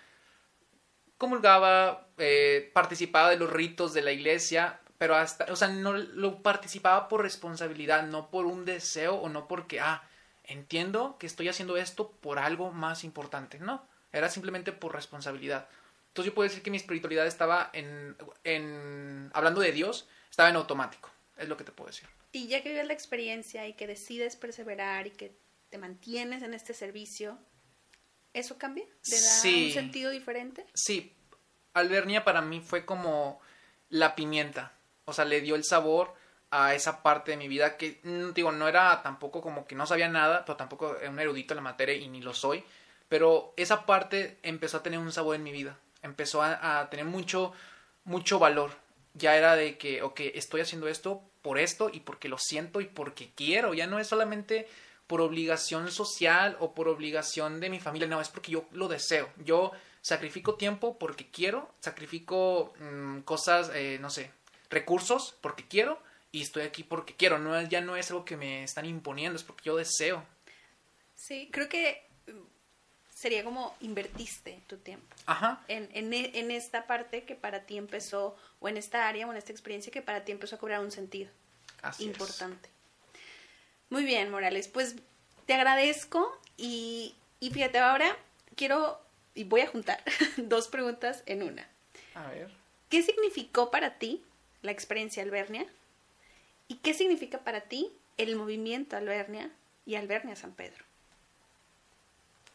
[1.18, 6.42] comulgaba, eh, participaba de los ritos de la iglesia, pero hasta, o sea, no lo
[6.42, 10.02] participaba por responsabilidad, no por un deseo o no porque, ah,
[10.44, 15.68] entiendo que estoy haciendo esto por algo más importante, no, era simplemente por responsabilidad.
[16.08, 20.56] Entonces yo puedo decir que mi espiritualidad estaba en, en hablando de Dios, estaba en
[20.56, 22.08] automático, es lo que te puedo decir.
[22.32, 25.36] Y ya que vives la experiencia y que decides perseverar y que
[25.68, 27.38] te mantienes en este servicio,
[28.32, 28.86] ¿eso cambia?
[29.02, 30.64] ¿Te da un sentido diferente?
[30.72, 31.12] Sí,
[31.74, 33.42] Albernia para mí fue como
[33.90, 34.73] la pimienta,
[35.04, 36.14] o sea, le dio el sabor
[36.50, 39.86] a esa parte de mi vida que, mm, digo, no era tampoco como que no
[39.86, 42.64] sabía nada, pero tampoco era un erudito en la materia y ni lo soy,
[43.08, 47.52] pero esa parte empezó a tener un sabor en mi vida, empezó a, tener mucho,
[48.04, 48.72] mucho valor.
[49.14, 52.86] Ya era de que, ok, estoy haciendo esto por esto y porque lo siento y
[52.86, 54.68] porque quiero, ya no es solamente
[55.06, 59.28] por obligación social o por obligación de mi familia, no, es porque yo lo deseo.
[59.44, 64.30] Yo sacrifico tiempo porque quiero, sacrifico mm, cosas, eh, no sé,
[64.70, 66.00] recursos porque quiero
[66.32, 67.38] y estoy aquí porque quiero.
[67.38, 70.24] No, ya no es algo que me están imponiendo, es porque yo deseo.
[71.14, 72.32] Sí, creo que mm,
[73.08, 75.06] sería como invertiste tu tiempo.
[75.26, 75.64] Ajá.
[75.68, 79.36] En, en, en, esta parte que para ti empezó, o en esta área, o en
[79.36, 81.30] esta experiencia que para ti empezó a cobrar un sentido.
[81.82, 82.68] Así importante.
[83.90, 84.68] Muy bien, Morales.
[84.68, 84.96] Pues
[85.46, 88.16] te agradezco y, y fíjate, ahora
[88.56, 89.00] quiero
[89.34, 90.02] y voy a juntar
[90.36, 91.68] dos preguntas en una.
[92.14, 92.50] A ver.
[92.88, 94.24] ¿Qué significó para ti
[94.64, 95.66] la experiencia Albernia?
[96.68, 99.50] ¿Y qué significa para ti el movimiento Albernia
[99.86, 100.84] y Albernia San Pedro?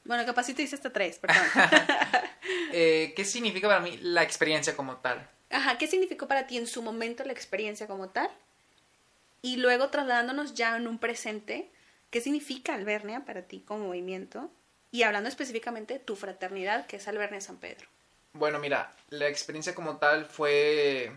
[0.03, 1.43] Bueno, capaz si te hice hasta tres, perdón.
[2.71, 5.27] Eh, ¿Qué significa para mí la experiencia como tal?
[5.49, 8.29] Ajá, ¿qué significó para ti en su momento la experiencia como tal?
[9.41, 11.69] Y luego trasladándonos ya en un presente,
[12.11, 14.51] ¿qué significa Albernia para ti como movimiento?
[14.91, 17.87] Y hablando específicamente de tu fraternidad, que es Albernia San Pedro.
[18.33, 21.11] Bueno, mira, la experiencia como tal fue...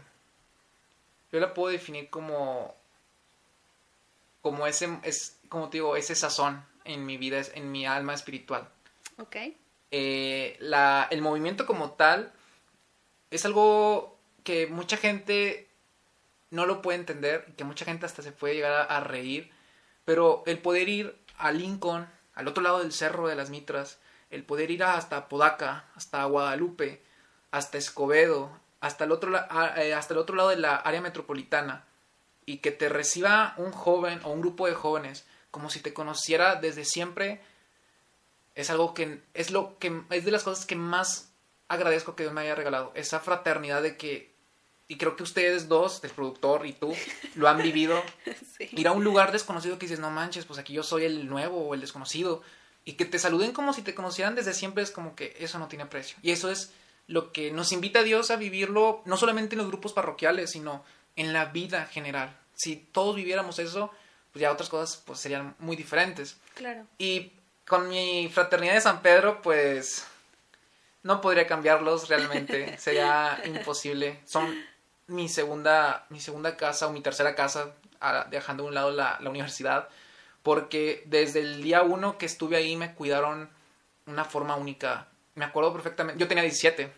[1.33, 2.77] Yo la puedo definir como
[4.43, 8.69] como ese, es, como te digo, ese sazón en mi vida, en mi alma espiritual.
[9.19, 9.37] Ok.
[9.93, 12.33] Eh, la, el movimiento como tal
[13.31, 15.69] es algo que mucha gente
[16.51, 19.51] no lo puede entender, que mucha gente hasta se puede llegar a, reír,
[20.05, 23.99] pero el poder ir a Lincoln, al otro lado del Cerro de las Mitras,
[24.31, 27.01] el poder ir hasta Podaca, hasta Guadalupe,
[27.51, 28.51] hasta Escobedo,
[28.83, 29.33] hasta el otro,
[29.77, 31.85] eh, hasta el otro lado de la área metropolitana,
[32.45, 36.57] y que te reciba un joven o un grupo de jóvenes como si te conociera
[36.57, 37.41] desde siempre
[38.57, 41.31] es algo que es lo que es de las cosas que más
[41.69, 42.91] agradezco que Dios me haya regalado.
[42.95, 44.33] Esa fraternidad de que
[44.89, 46.93] y creo que ustedes dos el productor y tú
[47.37, 48.03] lo han vivido.
[48.59, 51.69] Ir a un lugar desconocido que dices no manches pues aquí yo soy el nuevo
[51.69, 52.43] o el desconocido
[52.85, 55.69] y que te saluden como si te conocieran desde siempre es como que eso no
[55.69, 56.17] tiene precio.
[56.23, 56.73] Y eso es
[57.07, 60.85] lo que nos invita a Dios a vivirlo no solamente en los grupos parroquiales sino
[61.17, 62.37] en la vida general.
[62.55, 63.91] Si todos viviéramos eso,
[64.33, 66.39] pues ya otras cosas pues serían muy diferentes.
[66.55, 66.87] Claro.
[66.99, 67.33] Y
[67.67, 70.07] con mi fraternidad de San Pedro, pues
[71.03, 74.21] no podría cambiarlos realmente, sería imposible.
[74.25, 74.65] Son
[75.07, 77.75] mi segunda, mi segunda casa o mi tercera casa,
[78.31, 79.89] dejando a un lado la, la universidad,
[80.43, 83.51] porque desde el día uno que estuve ahí me cuidaron
[84.07, 85.09] una forma única.
[85.35, 86.93] Me acuerdo perfectamente, yo tenía 17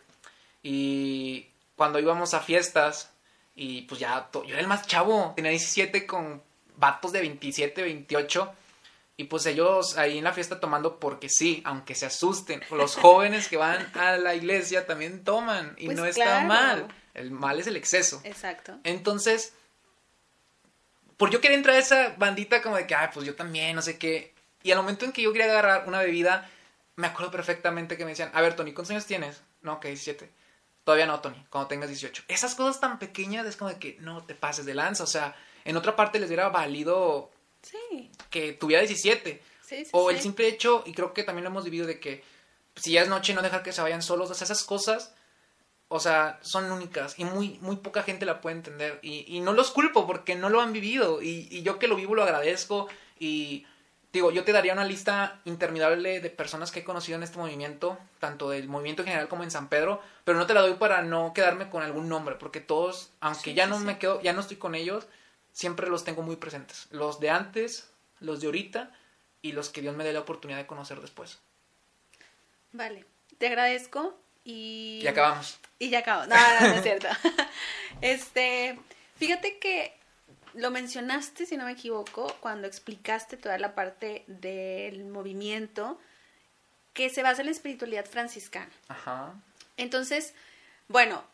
[0.62, 3.12] y cuando íbamos a fiestas
[3.54, 6.42] y pues ya, yo era el más chavo, tenía 17 con
[6.76, 8.54] vatos de 27, 28.
[9.16, 12.62] Y pues ellos ahí en la fiesta tomando porque sí, aunque se asusten.
[12.70, 16.88] Los jóvenes que van a la iglesia también toman y pues no está mal.
[17.14, 18.20] El mal es el exceso.
[18.24, 18.76] Exacto.
[18.82, 19.52] Entonces,
[21.16, 23.82] por yo quería entrar a esa bandita como de que, ay, pues yo también, no
[23.82, 24.34] sé qué.
[24.64, 26.50] Y al momento en que yo quería agarrar una bebida,
[26.96, 29.42] me acuerdo perfectamente que me decían, a ver, Tony, ¿cuántos años tienes?
[29.62, 30.30] No, que 17.
[30.84, 32.24] Todavía no, Tony, cuando tengas 18.
[32.28, 35.04] Esas cosas tan pequeñas es como de que no te pases de lanza.
[35.04, 35.34] O sea,
[35.64, 37.30] en otra parte les hubiera valido
[37.62, 38.10] sí.
[38.30, 39.42] que tuviera 17.
[39.62, 42.22] Sí, sí, o el simple hecho, y creo que también lo hemos vivido, de que
[42.76, 44.30] si ya es noche, no dejar que se vayan solos.
[44.30, 45.14] O sea, esas cosas,
[45.88, 49.00] o sea, son únicas y muy, muy poca gente la puede entender.
[49.02, 51.22] Y, y no los culpo porque no lo han vivido.
[51.22, 52.88] Y, y yo que lo vivo lo agradezco.
[53.18, 53.66] Y
[54.14, 57.98] digo, yo te daría una lista interminable de personas que he conocido en este movimiento,
[58.20, 61.02] tanto del movimiento en general como en San Pedro, pero no te la doy para
[61.02, 64.56] no quedarme con algún nombre, porque todos, aunque ya no me quedo, ya no estoy
[64.56, 65.08] con ellos,
[65.52, 66.86] siempre los tengo muy presentes.
[66.92, 67.90] Los de antes,
[68.20, 68.92] los de ahorita
[69.42, 71.40] y los que Dios me dé la oportunidad de conocer después.
[72.70, 73.04] Vale,
[73.38, 75.00] te agradezco y...
[75.02, 75.58] Y acabamos.
[75.80, 76.28] Y ya acabamos.
[76.28, 77.08] No, no, no es cierto.
[78.00, 78.78] este,
[79.16, 80.03] fíjate que
[80.54, 85.98] lo mencionaste, si no me equivoco, cuando explicaste toda la parte del movimiento,
[86.92, 88.70] que se basa en la espiritualidad franciscana.
[88.88, 89.34] Ajá.
[89.76, 90.34] Entonces,
[90.88, 91.24] bueno,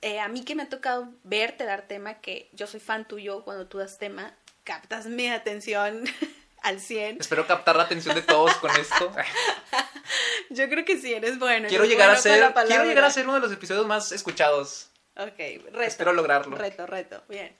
[0.00, 3.44] eh, a mí que me ha tocado verte dar tema, que yo soy fan tuyo
[3.44, 4.34] cuando tú das tema,
[4.64, 6.04] captas mi atención
[6.62, 7.18] al 100.
[7.20, 9.12] Espero captar la atención de todos con esto.
[10.50, 11.66] Yo creo que sí, eres bueno.
[11.68, 14.12] quiero eres llegar a bueno ser quiero llegar a ser uno de los episodios más
[14.12, 14.90] escuchados.
[15.16, 15.80] Ok, reto.
[15.80, 16.56] Espero lograrlo.
[16.56, 17.56] Reto, reto, bien.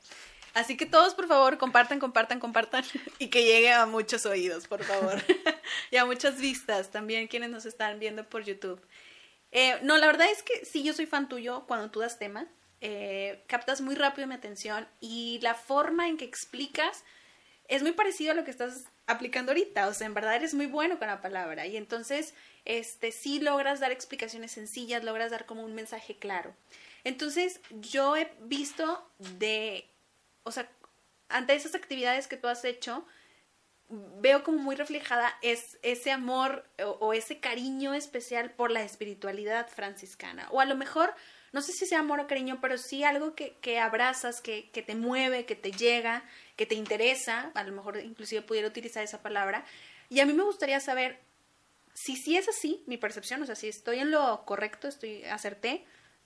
[0.54, 2.84] Así que todos, por favor, compartan, compartan, compartan
[3.18, 5.22] y que llegue a muchos oídos, por favor.
[5.90, 8.80] y a muchas vistas también, quienes nos están viendo por YouTube.
[9.50, 12.46] Eh, no, la verdad es que sí, yo soy fan tuyo cuando tú das tema.
[12.80, 17.04] Eh, captas muy rápido mi atención y la forma en que explicas
[17.68, 19.86] es muy parecido a lo que estás aplicando ahorita.
[19.88, 22.34] O sea, en verdad eres muy bueno con la palabra y entonces,
[22.64, 26.54] este, sí logras dar explicaciones sencillas, logras dar como un mensaje claro.
[27.04, 29.88] Entonces, yo he visto de,
[30.44, 30.70] o sea,
[31.28, 33.06] ante esas actividades que tú has hecho,
[33.88, 36.64] veo como muy reflejada es ese amor
[37.00, 40.48] o, ese cariño especial por la espiritualidad franciscana.
[40.50, 41.14] O a lo mejor,
[41.52, 44.82] no sé si sea amor o cariño, pero sí algo que, que abrazas, que, que
[44.82, 46.24] te mueve, que te llega,
[46.56, 47.50] que te interesa.
[47.54, 49.64] A lo mejor inclusive pudiera utilizar esa palabra.
[50.08, 51.20] Y a mí me gustaría saber
[51.94, 55.84] si sí es así, mi percepción, o sea, si estoy en lo correcto, estoy acerté,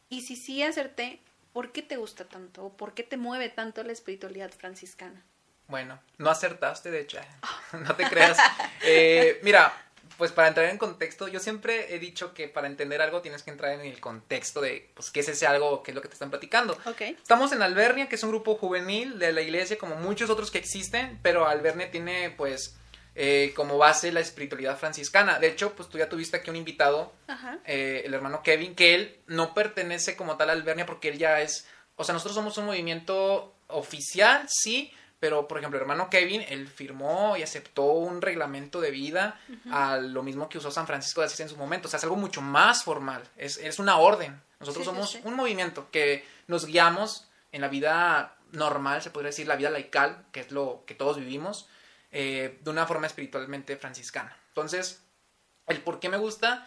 [0.08, 1.20] y si sí acerté,
[1.56, 2.66] ¿por qué te gusta tanto?
[2.66, 5.24] ¿O por qué te mueve tanto la espiritualidad franciscana?
[5.68, 7.18] Bueno, no acertaste, de hecho.
[7.72, 8.36] No te creas.
[8.82, 9.72] Eh, mira,
[10.18, 13.52] pues para entrar en contexto, yo siempre he dicho que para entender algo tienes que
[13.52, 16.12] entrar en el contexto de, pues, qué es ese algo, qué es lo que te
[16.12, 16.76] están platicando.
[16.84, 17.00] Ok.
[17.00, 20.58] Estamos en Albernia, que es un grupo juvenil de la iglesia, como muchos otros que
[20.58, 22.76] existen, pero Albernia tiene, pues,
[23.18, 25.38] eh, como base la espiritualidad franciscana.
[25.38, 27.58] De hecho, pues tú ya tuviste aquí un invitado, Ajá.
[27.64, 31.40] eh, el hermano Kevin, que él no pertenece como tal a Albernia porque él ya
[31.40, 36.44] es, o sea, nosotros somos un movimiento oficial, sí, pero por ejemplo, el hermano Kevin,
[36.46, 39.40] él firmó y aceptó un reglamento de vida
[39.70, 42.04] a lo mismo que usó San Francisco de Asís en su momento, o sea, es
[42.04, 44.38] algo mucho más formal, es, es una orden.
[44.60, 45.20] Nosotros sí, somos sí.
[45.24, 50.26] un movimiento que nos guiamos en la vida normal, se podría decir, la vida laical,
[50.32, 51.70] que es lo que todos vivimos,
[52.10, 54.36] eh, de una forma espiritualmente franciscana.
[54.48, 55.02] Entonces,
[55.66, 56.66] el por qué me gusta,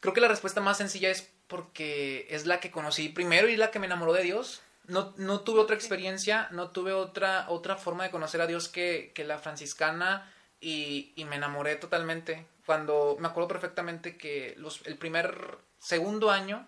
[0.00, 3.70] creo que la respuesta más sencilla es porque es la que conocí primero y la
[3.70, 4.62] que me enamoró de Dios.
[4.84, 9.12] No, no tuve otra experiencia, no tuve otra, otra forma de conocer a Dios que,
[9.14, 12.46] que la franciscana y, y me enamoré totalmente.
[12.64, 16.66] Cuando me acuerdo perfectamente que los, el primer, segundo año,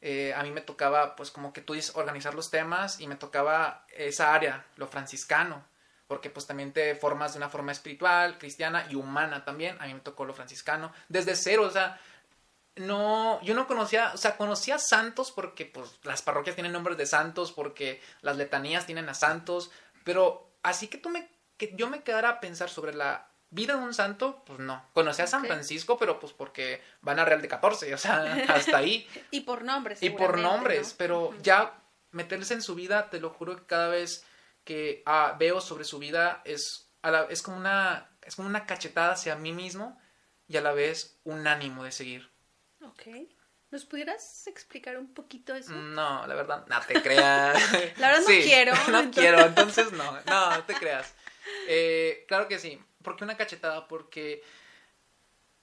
[0.00, 3.16] eh, a mí me tocaba, pues como que tú dices, organizar los temas y me
[3.16, 5.64] tocaba esa área, lo franciscano,
[6.08, 9.76] porque pues también te formas de una forma espiritual, cristiana y humana también.
[9.80, 12.00] A mí me tocó lo franciscano, desde cero, o sea,
[12.76, 17.06] no, yo no conocía, o sea, conocía santos porque pues las parroquias tienen nombres de
[17.06, 19.70] santos, porque las letanías tienen a santos,
[20.02, 23.82] pero así que tú me, que yo me quedara a pensar sobre la vida de
[23.82, 24.82] un santo, pues no.
[24.94, 25.44] Conocía a San.
[25.44, 29.06] Francisco, pero pues porque van a Real de 14, o sea, hasta ahí.
[29.30, 30.02] Y por nombres.
[30.02, 30.94] Y por nombres, ¿no?
[30.96, 31.42] pero Ujú.
[31.42, 31.74] ya
[32.12, 34.24] meterse en su vida, te lo juro que cada vez
[34.68, 38.66] que ah, veo sobre su vida es, a la- es, como una, es como una
[38.66, 39.98] cachetada hacia mí mismo
[40.46, 42.30] y a la vez un ánimo de seguir.
[42.82, 43.02] Ok.
[43.70, 45.72] ¿Nos pudieras explicar un poquito eso?
[45.72, 47.54] No, la verdad, no te creas.
[47.98, 51.14] La verdad no Sí, quiero, No entonces- quiero, entonces no, no, no te creas.
[51.66, 52.78] Eh, claro que sí.
[53.02, 53.88] ¿Por qué una cachetada?
[53.88, 54.42] Porque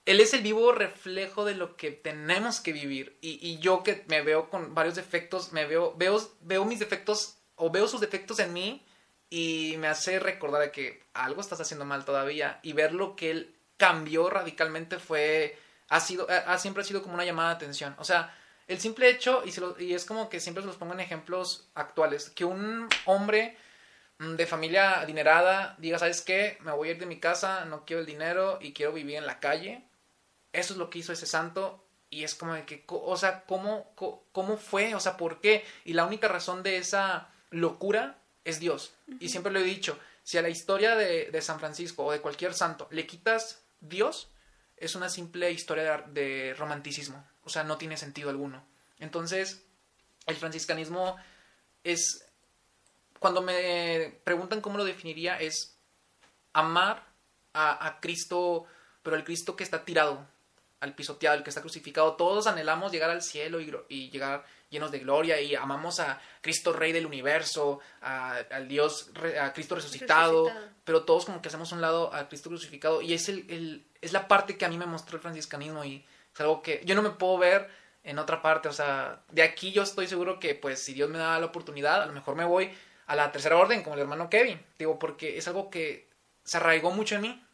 [0.05, 3.17] él es el vivo reflejo de lo que tenemos que vivir.
[3.21, 7.37] Y, y yo que me veo con varios defectos, me veo, veo, veo mis defectos
[7.55, 8.85] o veo sus defectos en mí
[9.35, 12.61] y me hace recordar que algo estás haciendo mal todavía.
[12.63, 15.59] Y ver lo que él cambió radicalmente fue,
[15.89, 17.93] ha sido, ha, siempre ha sido como una llamada de atención.
[17.99, 18.33] O sea,
[18.65, 21.01] el simple hecho, y, se lo- y es como que siempre se los pongo en
[21.01, 23.57] ejemplos actuales, que un hombre
[24.19, 26.57] mm, de familia adinerada diga, ¿sabes qué?
[26.61, 29.27] Me voy a ir de mi casa, no quiero el dinero y quiero vivir en
[29.27, 29.83] la calle.
[30.53, 33.91] Eso es lo que hizo ese santo y es como de que, o sea, ¿cómo,
[34.31, 34.95] cómo fue?
[34.95, 35.65] O sea, ¿por qué?
[35.83, 38.93] Y la única razón de esa locura es Dios.
[39.19, 42.21] Y siempre lo he dicho, si a la historia de, de San Francisco o de
[42.21, 44.29] cualquier santo le quitas Dios,
[44.77, 47.27] es una simple historia de, de romanticismo.
[47.43, 48.65] O sea, no tiene sentido alguno.
[48.99, 49.65] Entonces,
[50.25, 51.17] el franciscanismo
[51.83, 52.25] es,
[53.19, 55.77] cuando me preguntan cómo lo definiría, es
[56.53, 57.05] amar
[57.53, 58.65] a, a Cristo,
[59.03, 60.27] pero el Cristo que está tirado,
[60.79, 62.15] al pisoteado, el que está crucificado.
[62.15, 66.91] Todos anhelamos llegar al cielo y llegar llenos de gloria y amamos a Cristo Rey
[66.91, 70.73] del universo, a- al Dios, a Cristo resucitado, Resucitado.
[70.83, 74.11] pero todos como que hacemos un lado a Cristo crucificado y es, el, el- es
[74.13, 77.01] la parte que a mí me mostró el franciscanismo y es algo que yo no
[77.01, 77.69] me puedo ver
[78.03, 81.17] en otra parte, o sea, de aquí yo estoy seguro que pues si Dios me
[81.17, 82.71] da la oportunidad, a lo mejor me voy
[83.07, 86.07] a la tercera orden como el hermano Kevin, digo, porque es algo que
[86.43, 87.45] se arraigó mucho en mí,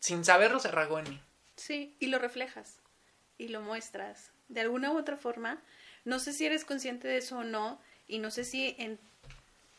[0.00, 1.22] sin saberlo se arraigó en mí.
[1.56, 2.78] Sí, y lo reflejas
[3.38, 5.62] y lo muestras de alguna u otra forma.
[6.04, 8.98] No sé si eres consciente de eso o no, y no sé si en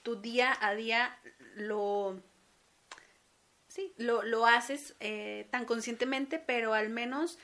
[0.04, 1.18] tu día a día
[1.56, 2.22] lo,
[3.68, 7.38] sí, lo, lo haces eh, tan conscientemente, pero al menos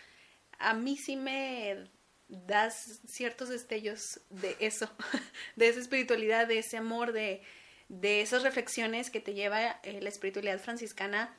[0.57, 1.89] a mí sí me
[2.27, 4.89] das ciertos destellos de eso,
[5.55, 7.41] de esa espiritualidad, de ese amor, de,
[7.89, 11.35] de esas reflexiones que te lleva eh, la espiritualidad franciscana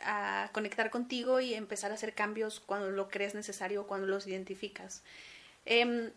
[0.00, 5.02] a conectar contigo y empezar a hacer cambios cuando lo crees necesario, cuando los identificas.
[5.64, 6.10] Em,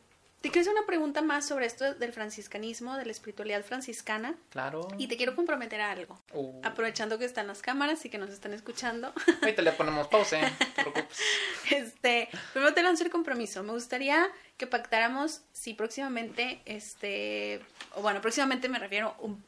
[0.48, 4.36] te quiero hacer una pregunta más sobre esto del franciscanismo, de la espiritualidad franciscana.
[4.50, 4.88] Claro.
[4.98, 6.22] Y te quiero comprometer a algo.
[6.32, 6.62] Uh.
[6.64, 9.14] Aprovechando que están las cámaras y que nos están escuchando.
[9.42, 10.50] Ahorita le ponemos pausa, ¿eh?
[10.50, 11.20] no te preocupes.
[11.70, 13.62] Este, primero te lanzo el compromiso.
[13.62, 17.62] Me gustaría que pactáramos si próximamente, este,
[17.96, 19.44] o bueno, próximamente me refiero un,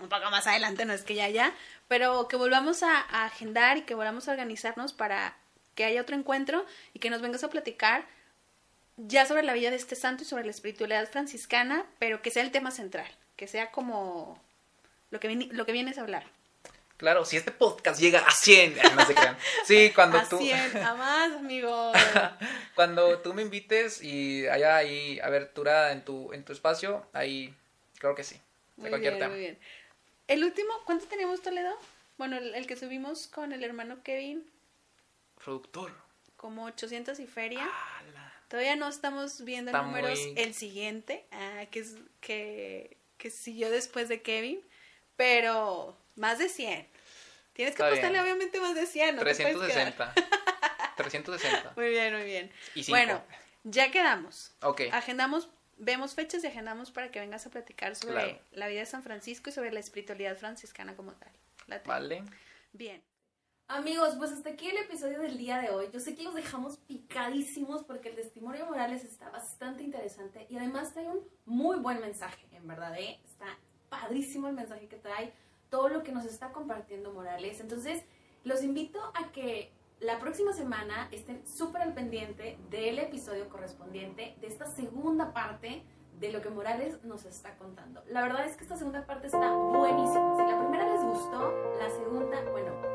[0.00, 1.52] un poco más adelante, no es que ya ya,
[1.88, 5.36] pero que volvamos a, a agendar y que volvamos a organizarnos para
[5.74, 8.06] que haya otro encuentro y que nos vengas a platicar
[8.96, 12.42] ya sobre la vida de este santo y sobre la espiritualidad franciscana, pero que sea
[12.42, 14.40] el tema central, que sea como
[15.10, 16.24] lo que, lo que vienes a hablar.
[16.96, 19.36] Claro, si este podcast llega a 100, ay, no se crean.
[19.64, 21.92] Sí, cuando a tú 100, a más, amigo.
[22.76, 27.52] cuando tú me invites y haya ahí abertura en tu en tu espacio, ahí
[27.98, 28.36] creo que sí.
[28.76, 29.32] De Muy cualquier bien, tema.
[29.32, 29.58] muy bien.
[30.28, 31.76] El último, ¿cuánto teníamos Toledo?
[32.16, 34.48] Bueno, el, el que subimos con el hermano Kevin,
[35.44, 35.92] Productor.
[36.36, 37.68] como 800 y feria.
[38.54, 40.16] Todavía no estamos viendo Está números.
[40.16, 44.60] muy- El siguiente, ah, que, es, que, que siguió después de Kevin,
[45.16, 46.86] pero más de 100.
[47.52, 48.22] Tienes que Está apostarle bien.
[48.22, 49.92] obviamente más de 100, no te puedes quedar.
[49.96, 50.14] 360.
[50.96, 51.72] 360.
[51.76, 52.52] Muy bien, muy bien.
[52.76, 52.88] Y.
[52.90, 53.20] Bueno,
[53.64, 54.52] ya quedamos.
[54.62, 54.82] Ok.
[54.92, 55.48] Agendamos,
[55.78, 58.38] vemos fechas y agendamos para que vengas a platicar sobre Claro.
[58.52, 61.32] la vida de San Francisco y sobre la espiritualidad franciscana como tal.
[61.86, 62.22] Vale.
[62.72, 63.02] Bien.
[63.66, 65.88] Amigos, pues hasta aquí el episodio del día de hoy.
[65.90, 70.58] Yo sé que los dejamos picadísimos porque el testimonio de Morales está bastante interesante y
[70.58, 73.18] además trae un muy buen mensaje, en verdad, ¿eh?
[73.24, 73.46] Está
[73.88, 75.32] padrísimo el mensaje que trae,
[75.70, 77.58] todo lo que nos está compartiendo Morales.
[77.60, 78.04] Entonces,
[78.44, 84.46] los invito a que la próxima semana estén súper al pendiente del episodio correspondiente de
[84.46, 85.82] esta segunda parte
[86.20, 88.04] de lo que Morales nos está contando.
[88.08, 90.36] La verdad es que esta segunda parte está buenísima.
[90.36, 92.93] Si la primera les gustó, la segunda, bueno,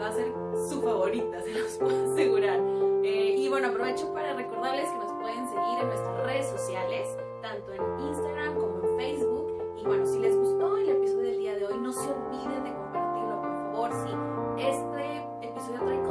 [0.00, 0.32] va a ser
[0.68, 2.60] su favorita, se los puedo asegurar.
[3.02, 7.72] Eh, y bueno, aprovecho para recordarles que nos pueden seguir en nuestras redes sociales, tanto
[7.72, 9.62] en Instagram como en Facebook.
[9.76, 12.72] Y bueno, si les gustó el episodio del día de hoy, no se olviden de
[12.74, 13.90] compartirlo, por favor.
[13.92, 16.02] Si este episodio trae